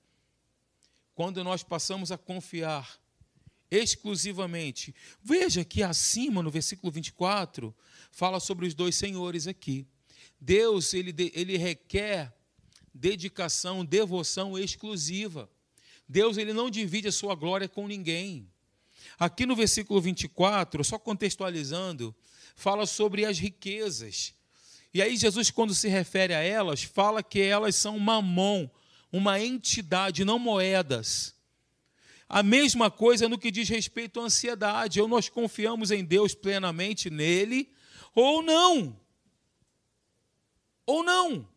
[1.16, 3.00] Quando nós passamos a confiar
[3.72, 4.94] exclusivamente.
[5.22, 7.76] Veja que acima, no versículo 24,
[8.12, 9.88] fala sobre os dois senhores aqui.
[10.40, 12.34] Deus, ele, ele requer
[12.94, 15.50] dedicação, devoção exclusiva.
[16.08, 18.48] Deus, ele não divide a sua glória com ninguém.
[19.18, 22.16] Aqui no versículo 24, só contextualizando,
[22.56, 24.36] fala sobre as riquezas.
[24.94, 28.70] E aí Jesus, quando se refere a elas, fala que elas são mamon,
[29.12, 31.36] uma entidade, não moedas.
[32.30, 35.02] A mesma coisa no que diz respeito à ansiedade.
[35.02, 37.72] Ou nós confiamos em Deus plenamente nele,
[38.14, 39.00] ou não.
[40.86, 41.48] Ou não.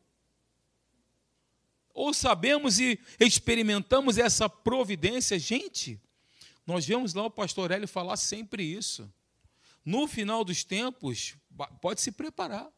[1.93, 5.39] Ou sabemos e experimentamos essa providência.
[5.39, 6.01] Gente,
[6.66, 9.11] nós vemos lá o pastor Hélio falar sempre isso.
[9.84, 11.37] No final dos tempos,
[11.80, 12.70] pode se preparar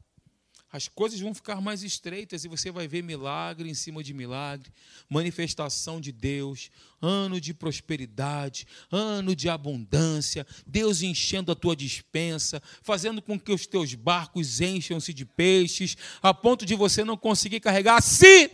[0.70, 4.70] as coisas vão ficar mais estreitas e você vai ver milagre em cima de milagre,
[5.08, 13.22] manifestação de Deus, ano de prosperidade, ano de abundância, Deus enchendo a tua dispensa, fazendo
[13.22, 18.02] com que os teus barcos encham-se de peixes, a ponto de você não conseguir carregar
[18.02, 18.50] se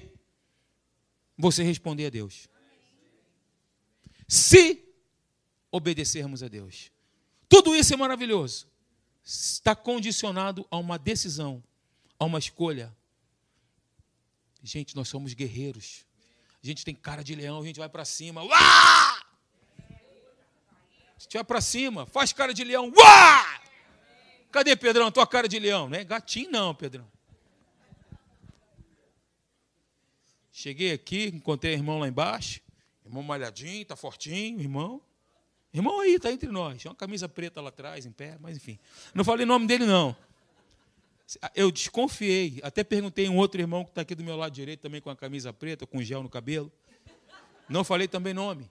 [1.36, 2.48] você responder a Deus.
[4.28, 4.84] Se
[5.70, 6.92] obedecermos a Deus.
[7.48, 8.68] Tudo isso é maravilhoso.
[9.24, 11.62] Está condicionado a uma decisão
[12.18, 12.94] a uma escolha.
[14.62, 16.06] Gente, nós somos guerreiros.
[16.62, 18.42] A gente tem cara de leão, a gente vai para cima.
[18.42, 19.24] Uá!
[19.88, 22.92] A gente vai para cima, faz cara de leão.
[22.96, 23.60] Uá!
[24.50, 25.88] Cadê, Pedrão, tua cara de leão?
[25.88, 27.06] Não é gatinho, não, Pedrão.
[30.50, 32.60] Cheguei aqui, encontrei o irmão lá embaixo.
[33.04, 35.02] Irmão malhadinho, tá fortinho, irmão.
[35.72, 36.80] Irmão aí, tá entre nós.
[36.80, 38.78] Tinha uma camisa preta lá atrás, em pé, mas enfim.
[39.12, 40.16] Não falei o nome dele, não.
[41.54, 44.80] Eu desconfiei, até perguntei a um outro irmão que está aqui do meu lado direito,
[44.80, 46.70] também com a camisa preta, com gel no cabelo.
[47.68, 48.70] Não falei também nome.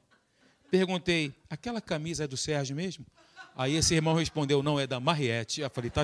[0.70, 3.06] Perguntei, aquela camisa é do Sérgio mesmo?
[3.56, 5.62] Aí esse irmão respondeu, não, é da Mariette.
[5.62, 6.04] Eu falei, tá.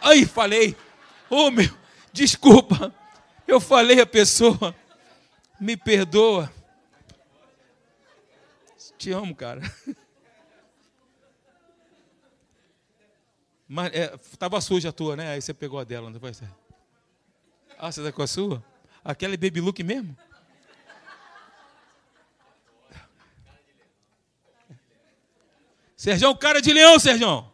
[0.00, 0.76] Aí falei,
[1.28, 1.70] ô oh, meu,
[2.12, 2.94] desculpa,
[3.46, 4.74] eu falei a pessoa,
[5.60, 6.52] me perdoa.
[8.98, 9.60] Te amo, cara.
[13.74, 15.30] Mas é, suja a tua, né?
[15.30, 16.30] Aí você pegou a dela, não foi?
[17.78, 18.62] Ah, você está com a sua?
[19.02, 20.14] Aquela é baby look mesmo?
[25.96, 27.50] Serjão, cara de leão, Serjão.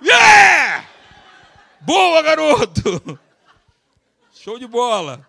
[0.00, 0.88] Yeah!
[1.80, 3.18] Boa, garoto!
[4.32, 5.28] Show de bola.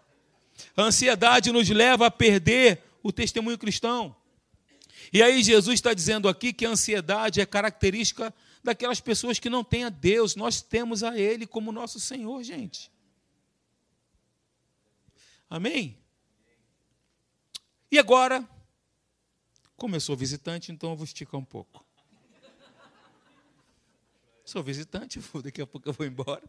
[0.78, 4.16] A ansiedade nos leva a perder o testemunho cristão.
[5.12, 8.32] E aí Jesus está dizendo aqui que a ansiedade é característica
[8.66, 10.36] daquelas pessoas que não têm a Deus.
[10.36, 12.92] Nós temos a Ele como nosso Senhor, gente.
[15.50, 15.98] Amém?
[17.92, 18.46] E agora,
[19.78, 21.86] como eu sou visitante, então eu vou esticar um pouco.
[24.44, 26.44] Sou visitante, daqui a pouco eu vou embora.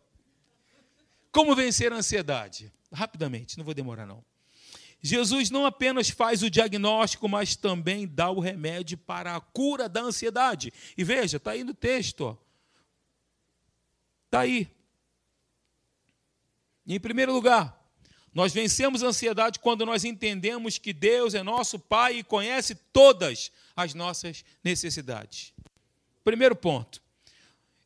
[1.30, 2.72] Como vencer a ansiedade?
[2.90, 4.24] Rapidamente, não vou demorar não.
[5.06, 10.00] Jesus não apenas faz o diagnóstico, mas também dá o remédio para a cura da
[10.00, 10.72] ansiedade.
[10.96, 12.36] E veja, está aí no texto.
[14.26, 14.68] Está aí.
[16.86, 17.76] Em primeiro lugar,
[18.34, 23.50] nós vencemos a ansiedade quando nós entendemos que Deus é nosso Pai e conhece todas
[23.74, 25.52] as nossas necessidades.
[26.22, 27.02] Primeiro ponto.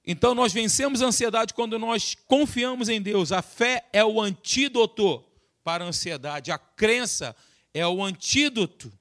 [0.04, 3.30] Então, nós vencemos a ansiedade quando nós confiamos em Deus.
[3.30, 5.24] A fé é o antídoto
[5.62, 6.50] para a ansiedade.
[6.50, 7.34] A crença
[7.72, 8.92] é o antídoto.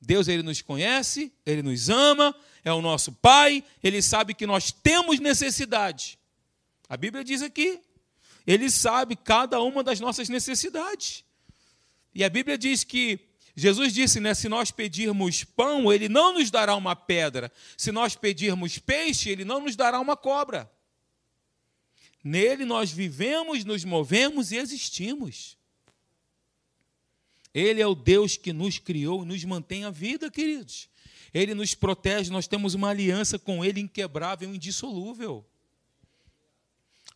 [0.00, 2.34] Deus ele nos conhece, ele nos ama,
[2.64, 6.18] é o nosso Pai, ele sabe que nós temos necessidade.
[6.88, 7.80] A Bíblia diz aqui,
[8.46, 11.24] ele sabe cada uma das nossas necessidades.
[12.14, 13.20] E a Bíblia diz que
[13.54, 17.52] Jesus disse, né, se nós pedirmos pão, ele não nos dará uma pedra.
[17.76, 20.70] Se nós pedirmos peixe, ele não nos dará uma cobra.
[22.22, 25.56] Nele nós vivemos, nos movemos e existimos.
[27.52, 30.88] Ele é o Deus que nos criou e nos mantém a vida, queridos.
[31.32, 35.44] Ele nos protege, nós temos uma aliança com Ele inquebrável indissolúvel.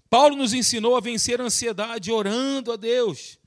[0.09, 3.39] Paulo nos ensinou a vencer a ansiedade orando a Deus.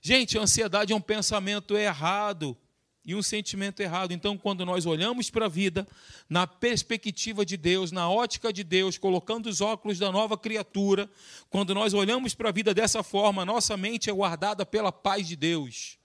[0.00, 2.56] Gente, a ansiedade é um pensamento errado
[3.04, 4.12] e um sentimento errado.
[4.12, 5.86] Então, quando nós olhamos para a vida
[6.28, 11.10] na perspectiva de Deus, na ótica de Deus, colocando os óculos da nova criatura,
[11.50, 15.36] quando nós olhamos para a vida dessa forma, nossa mente é guardada pela paz de
[15.36, 15.98] Deus.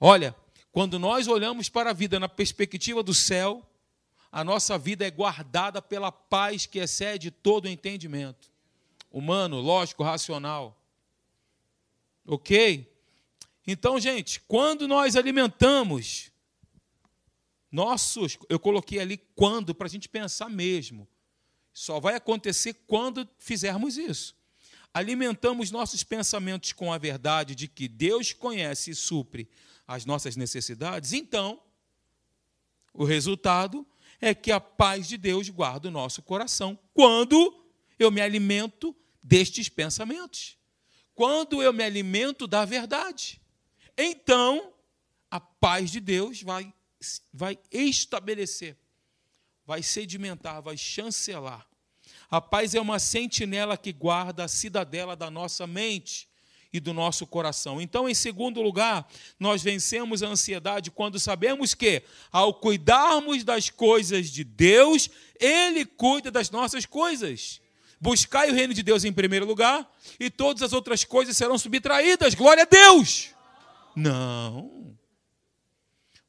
[0.00, 0.34] Olha,
[0.72, 3.64] quando nós olhamos para a vida na perspectiva do céu,
[4.30, 8.50] a nossa vida é guardada pela paz que excede todo entendimento
[9.12, 10.76] humano, lógico, racional.
[12.26, 12.90] Ok?
[13.66, 16.30] Então, gente, quando nós alimentamos
[17.70, 21.08] nossos, eu coloquei ali quando, para a gente pensar mesmo.
[21.72, 24.36] Só vai acontecer quando fizermos isso.
[24.94, 29.48] alimentamos nossos pensamentos com a verdade de que Deus conhece e supre
[29.86, 31.58] as nossas necessidades, então
[32.92, 33.86] o resultado
[34.20, 37.64] é que a paz de Deus guarda o nosso coração quando
[37.98, 40.56] eu me alimento destes pensamentos.
[41.14, 43.41] Quando eu me alimento da verdade.
[43.96, 44.72] Então,
[45.30, 46.72] a paz de Deus vai,
[47.32, 48.76] vai estabelecer,
[49.64, 51.66] vai sedimentar, vai chancelar.
[52.30, 56.28] A paz é uma sentinela que guarda a cidadela da nossa mente
[56.72, 57.80] e do nosso coração.
[57.80, 59.06] Então, em segundo lugar,
[59.38, 66.30] nós vencemos a ansiedade quando sabemos que, ao cuidarmos das coisas de Deus, Ele cuida
[66.30, 67.60] das nossas coisas.
[68.00, 69.88] Buscai o reino de Deus em primeiro lugar,
[70.18, 72.34] e todas as outras coisas serão subtraídas.
[72.34, 73.31] Glória a Deus!
[73.94, 74.96] Não.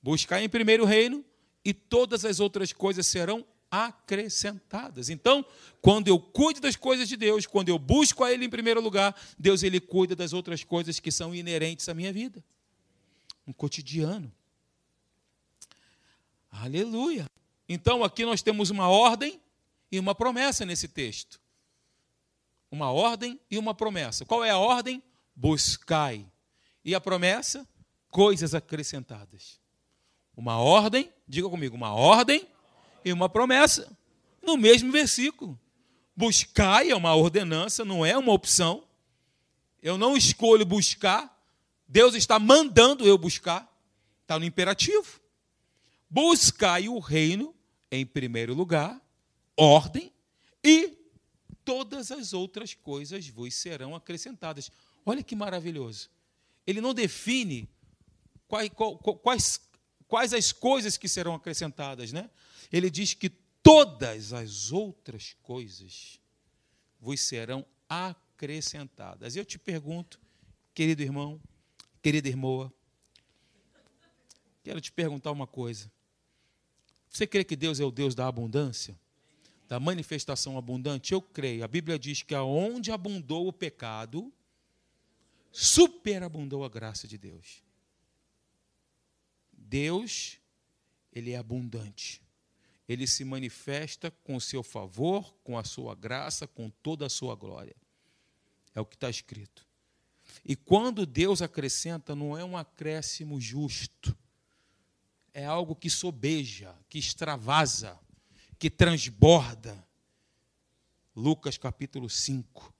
[0.01, 1.23] Buscai em primeiro reino,
[1.63, 5.09] e todas as outras coisas serão acrescentadas.
[5.09, 5.45] Então,
[5.81, 9.15] quando eu cuido das coisas de Deus, quando eu busco a Ele em primeiro lugar,
[9.39, 12.43] Deus ele cuida das outras coisas que são inerentes à minha vida,
[13.47, 14.31] no cotidiano.
[16.51, 17.25] Aleluia.
[17.67, 19.41] Então, aqui nós temos uma ordem
[19.91, 21.41] e uma promessa nesse texto.
[22.69, 24.25] Uma ordem e uma promessa.
[24.25, 25.01] Qual é a ordem?
[25.35, 26.25] Buscai.
[26.83, 27.67] E a promessa?
[28.09, 29.59] Coisas acrescentadas.
[30.35, 32.47] Uma ordem, diga comigo, uma ordem
[33.05, 33.95] e uma promessa
[34.41, 35.59] no mesmo versículo.
[36.15, 38.83] Buscai é uma ordenança, não é uma opção.
[39.81, 41.33] Eu não escolho buscar,
[41.87, 43.71] Deus está mandando eu buscar,
[44.21, 45.19] está no imperativo.
[46.09, 47.55] Buscai o reino
[47.91, 48.99] em primeiro lugar,
[49.57, 50.11] ordem,
[50.63, 50.97] e
[51.65, 54.71] todas as outras coisas vos serão acrescentadas.
[55.05, 56.09] Olha que maravilhoso.
[56.65, 57.69] Ele não define
[58.47, 58.69] quais,
[59.21, 59.61] quais,
[60.07, 62.29] quais as coisas que serão acrescentadas, né?
[62.73, 63.29] ele diz que
[63.61, 66.19] todas as outras coisas
[66.99, 69.35] vos serão acrescentadas.
[69.35, 70.19] Eu te pergunto,
[70.73, 71.39] querido irmão,
[72.01, 72.71] querida irmã,
[74.63, 75.91] quero te perguntar uma coisa.
[77.09, 78.99] Você crê que Deus é o Deus da abundância?
[79.67, 81.13] Da manifestação abundante?
[81.13, 81.63] Eu creio.
[81.63, 84.33] A Bíblia diz que aonde abundou o pecado,
[85.53, 87.63] superabundou a graça de Deus.
[89.53, 90.37] Deus,
[91.13, 92.21] ele é abundante
[92.87, 97.35] ele se manifesta com o seu favor, com a sua graça, com toda a sua
[97.35, 97.75] glória.
[98.75, 99.65] É o que está escrito.
[100.43, 104.17] E quando Deus acrescenta, não é um acréscimo justo,
[105.33, 107.99] é algo que sobeja, que extravasa,
[108.59, 109.85] que transborda.
[111.15, 112.73] Lucas capítulo 5.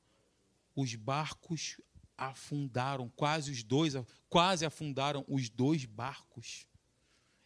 [0.76, 1.80] Os barcos
[2.18, 3.94] afundaram, quase os dois,
[4.30, 6.68] quase afundaram os dois barcos.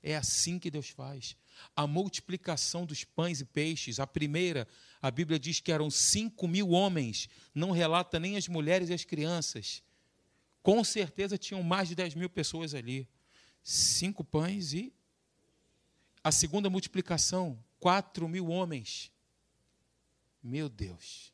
[0.01, 1.35] É assim que Deus faz.
[1.75, 4.67] A multiplicação dos pães e peixes, a primeira,
[5.01, 9.03] a Bíblia diz que eram cinco mil homens, não relata nem as mulheres e as
[9.03, 9.83] crianças.
[10.61, 13.07] Com certeza tinham mais de dez mil pessoas ali.
[13.63, 14.93] Cinco pães e.
[16.23, 19.11] A segunda multiplicação, quatro mil homens.
[20.43, 21.33] Meu Deus.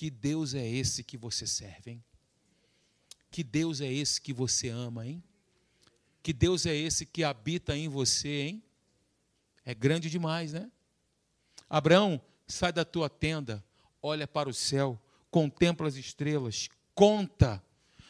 [0.00, 2.04] Que Deus é esse que você serve, hein?
[3.30, 5.22] Que Deus é esse que você ama, hein?
[6.22, 8.62] Que Deus é esse que habita em você, hein?
[9.62, 10.70] É grande demais, né?
[11.68, 13.62] Abraão, sai da tua tenda,
[14.00, 14.98] olha para o céu,
[15.30, 17.62] contempla as estrelas, conta.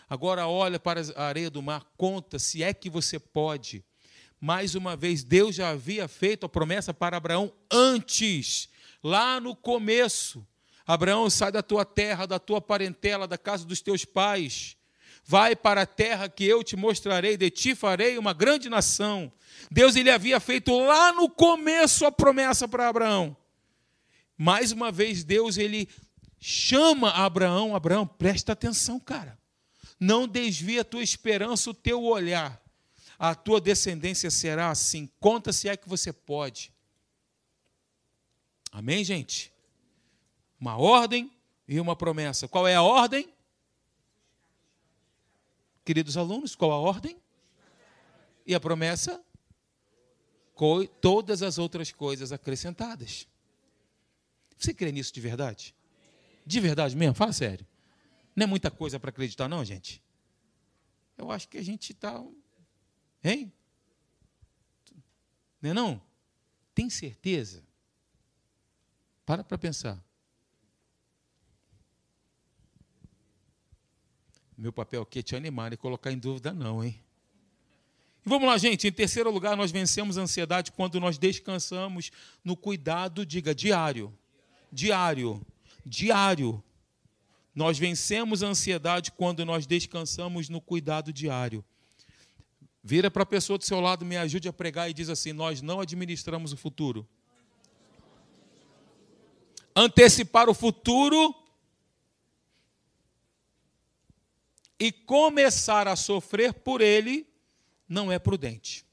[0.08, 3.84] Agora olha para a areia do mar, conta se é que você pode.
[4.40, 8.68] Mais uma vez, Deus já havia feito a promessa para Abraão antes,
[9.02, 10.46] lá no começo.
[10.92, 14.76] Abraão, sai da tua terra, da tua parentela, da casa dos teus pais
[15.24, 19.32] Vai para a terra que eu te mostrarei, de ti farei uma grande nação.
[19.70, 23.36] Deus ele havia feito lá no começo a promessa para Abraão.
[24.36, 25.88] Mais uma vez Deus ele
[26.40, 29.38] chama Abraão, Abraão, presta atenção, cara.
[29.98, 32.60] Não desvia a tua esperança, o teu olhar.
[33.18, 35.08] A tua descendência será assim.
[35.20, 36.72] Conta se é que você pode.
[38.72, 39.52] Amém, gente?
[40.60, 41.32] Uma ordem
[41.66, 42.46] e uma promessa.
[42.46, 43.32] Qual é a ordem?
[45.84, 47.16] Queridos alunos, qual a ordem?
[48.46, 49.24] E a promessa?
[51.00, 53.26] Todas as outras coisas acrescentadas.
[54.58, 55.74] Você crê nisso de verdade?
[56.44, 57.14] De verdade mesmo?
[57.14, 57.66] Fala sério.
[58.36, 60.02] Não é muita coisa para acreditar, não, gente?
[61.16, 62.22] Eu acho que a gente está.
[63.24, 63.50] Hein?
[65.62, 66.02] Não é não?
[66.74, 67.64] Tem certeza?
[69.24, 70.02] Para para pensar.
[74.60, 77.00] Meu papel aqui é te animar e colocar em dúvida, não, hein?
[78.26, 78.86] E vamos lá, gente.
[78.86, 82.12] Em terceiro lugar, nós vencemos a ansiedade quando nós descansamos
[82.44, 84.12] no cuidado, diga, diário.
[84.70, 85.40] Diário.
[85.82, 86.62] Diário.
[87.54, 91.64] Nós vencemos a ansiedade quando nós descansamos no cuidado diário.
[92.84, 95.62] Vira para a pessoa do seu lado, me ajude a pregar e diz assim: Nós
[95.62, 97.08] não administramos o futuro.
[99.74, 101.34] Antecipar o futuro
[104.80, 107.26] e começar a sofrer por ele
[107.86, 108.86] não é prudente.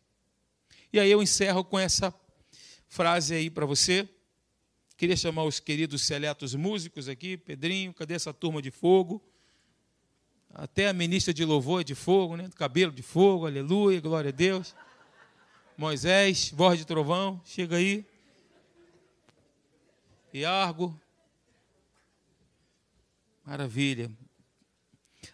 [0.91, 2.13] E aí eu encerro com essa
[2.89, 4.07] frase aí para você.
[4.97, 9.23] Queria chamar os queridos seletos músicos aqui, Pedrinho, cadê essa turma de fogo?
[10.53, 12.49] Até a ministra de louvor é de fogo, né?
[12.55, 14.75] Cabelo de fogo, aleluia, glória a Deus.
[15.77, 18.03] Moisés, voz de trovão, chega aí.
[20.33, 20.99] Iargo.
[23.45, 24.11] Maravilha.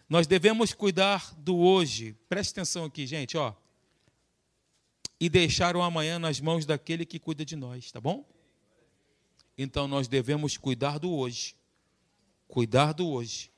[0.08, 2.14] Nós devemos cuidar do hoje.
[2.28, 3.54] Preste atenção aqui, gente, ó.
[5.18, 8.24] E deixar o amanhã nas mãos daquele que cuida de nós, tá bom?
[9.56, 11.56] Então nós devemos cuidar do hoje.
[12.46, 13.50] Cuidar do hoje.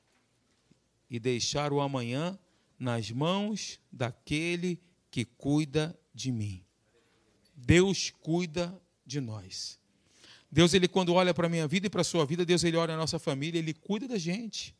[1.09, 2.37] E deixar o amanhã
[2.79, 4.79] nas mãos daquele
[5.09, 6.63] que cuida de mim.
[7.55, 9.79] Deus cuida de nós.
[10.51, 12.77] Deus, ele quando olha para a minha vida e para a sua vida, Deus, ele
[12.77, 14.75] olha a nossa família, ele cuida da gente.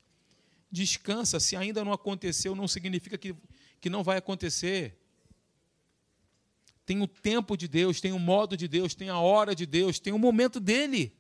[0.70, 3.36] Descansa, se ainda não aconteceu, não significa que,
[3.80, 4.98] que não vai acontecer.
[6.86, 10.00] Tem o tempo de Deus, tem o modo de Deus, tem a hora de Deus,
[10.00, 11.16] tem o momento dele.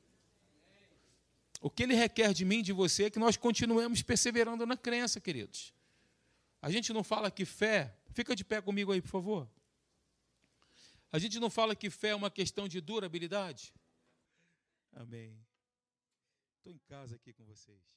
[1.59, 5.19] O que ele requer de mim, de você, é que nós continuemos perseverando na crença,
[5.19, 5.73] queridos.
[6.61, 9.49] A gente não fala que fé, fica de pé comigo aí, por favor.
[11.11, 13.73] A gente não fala que fé é uma questão de durabilidade.
[14.93, 15.37] Amém.
[16.57, 17.96] Estou em casa aqui com vocês.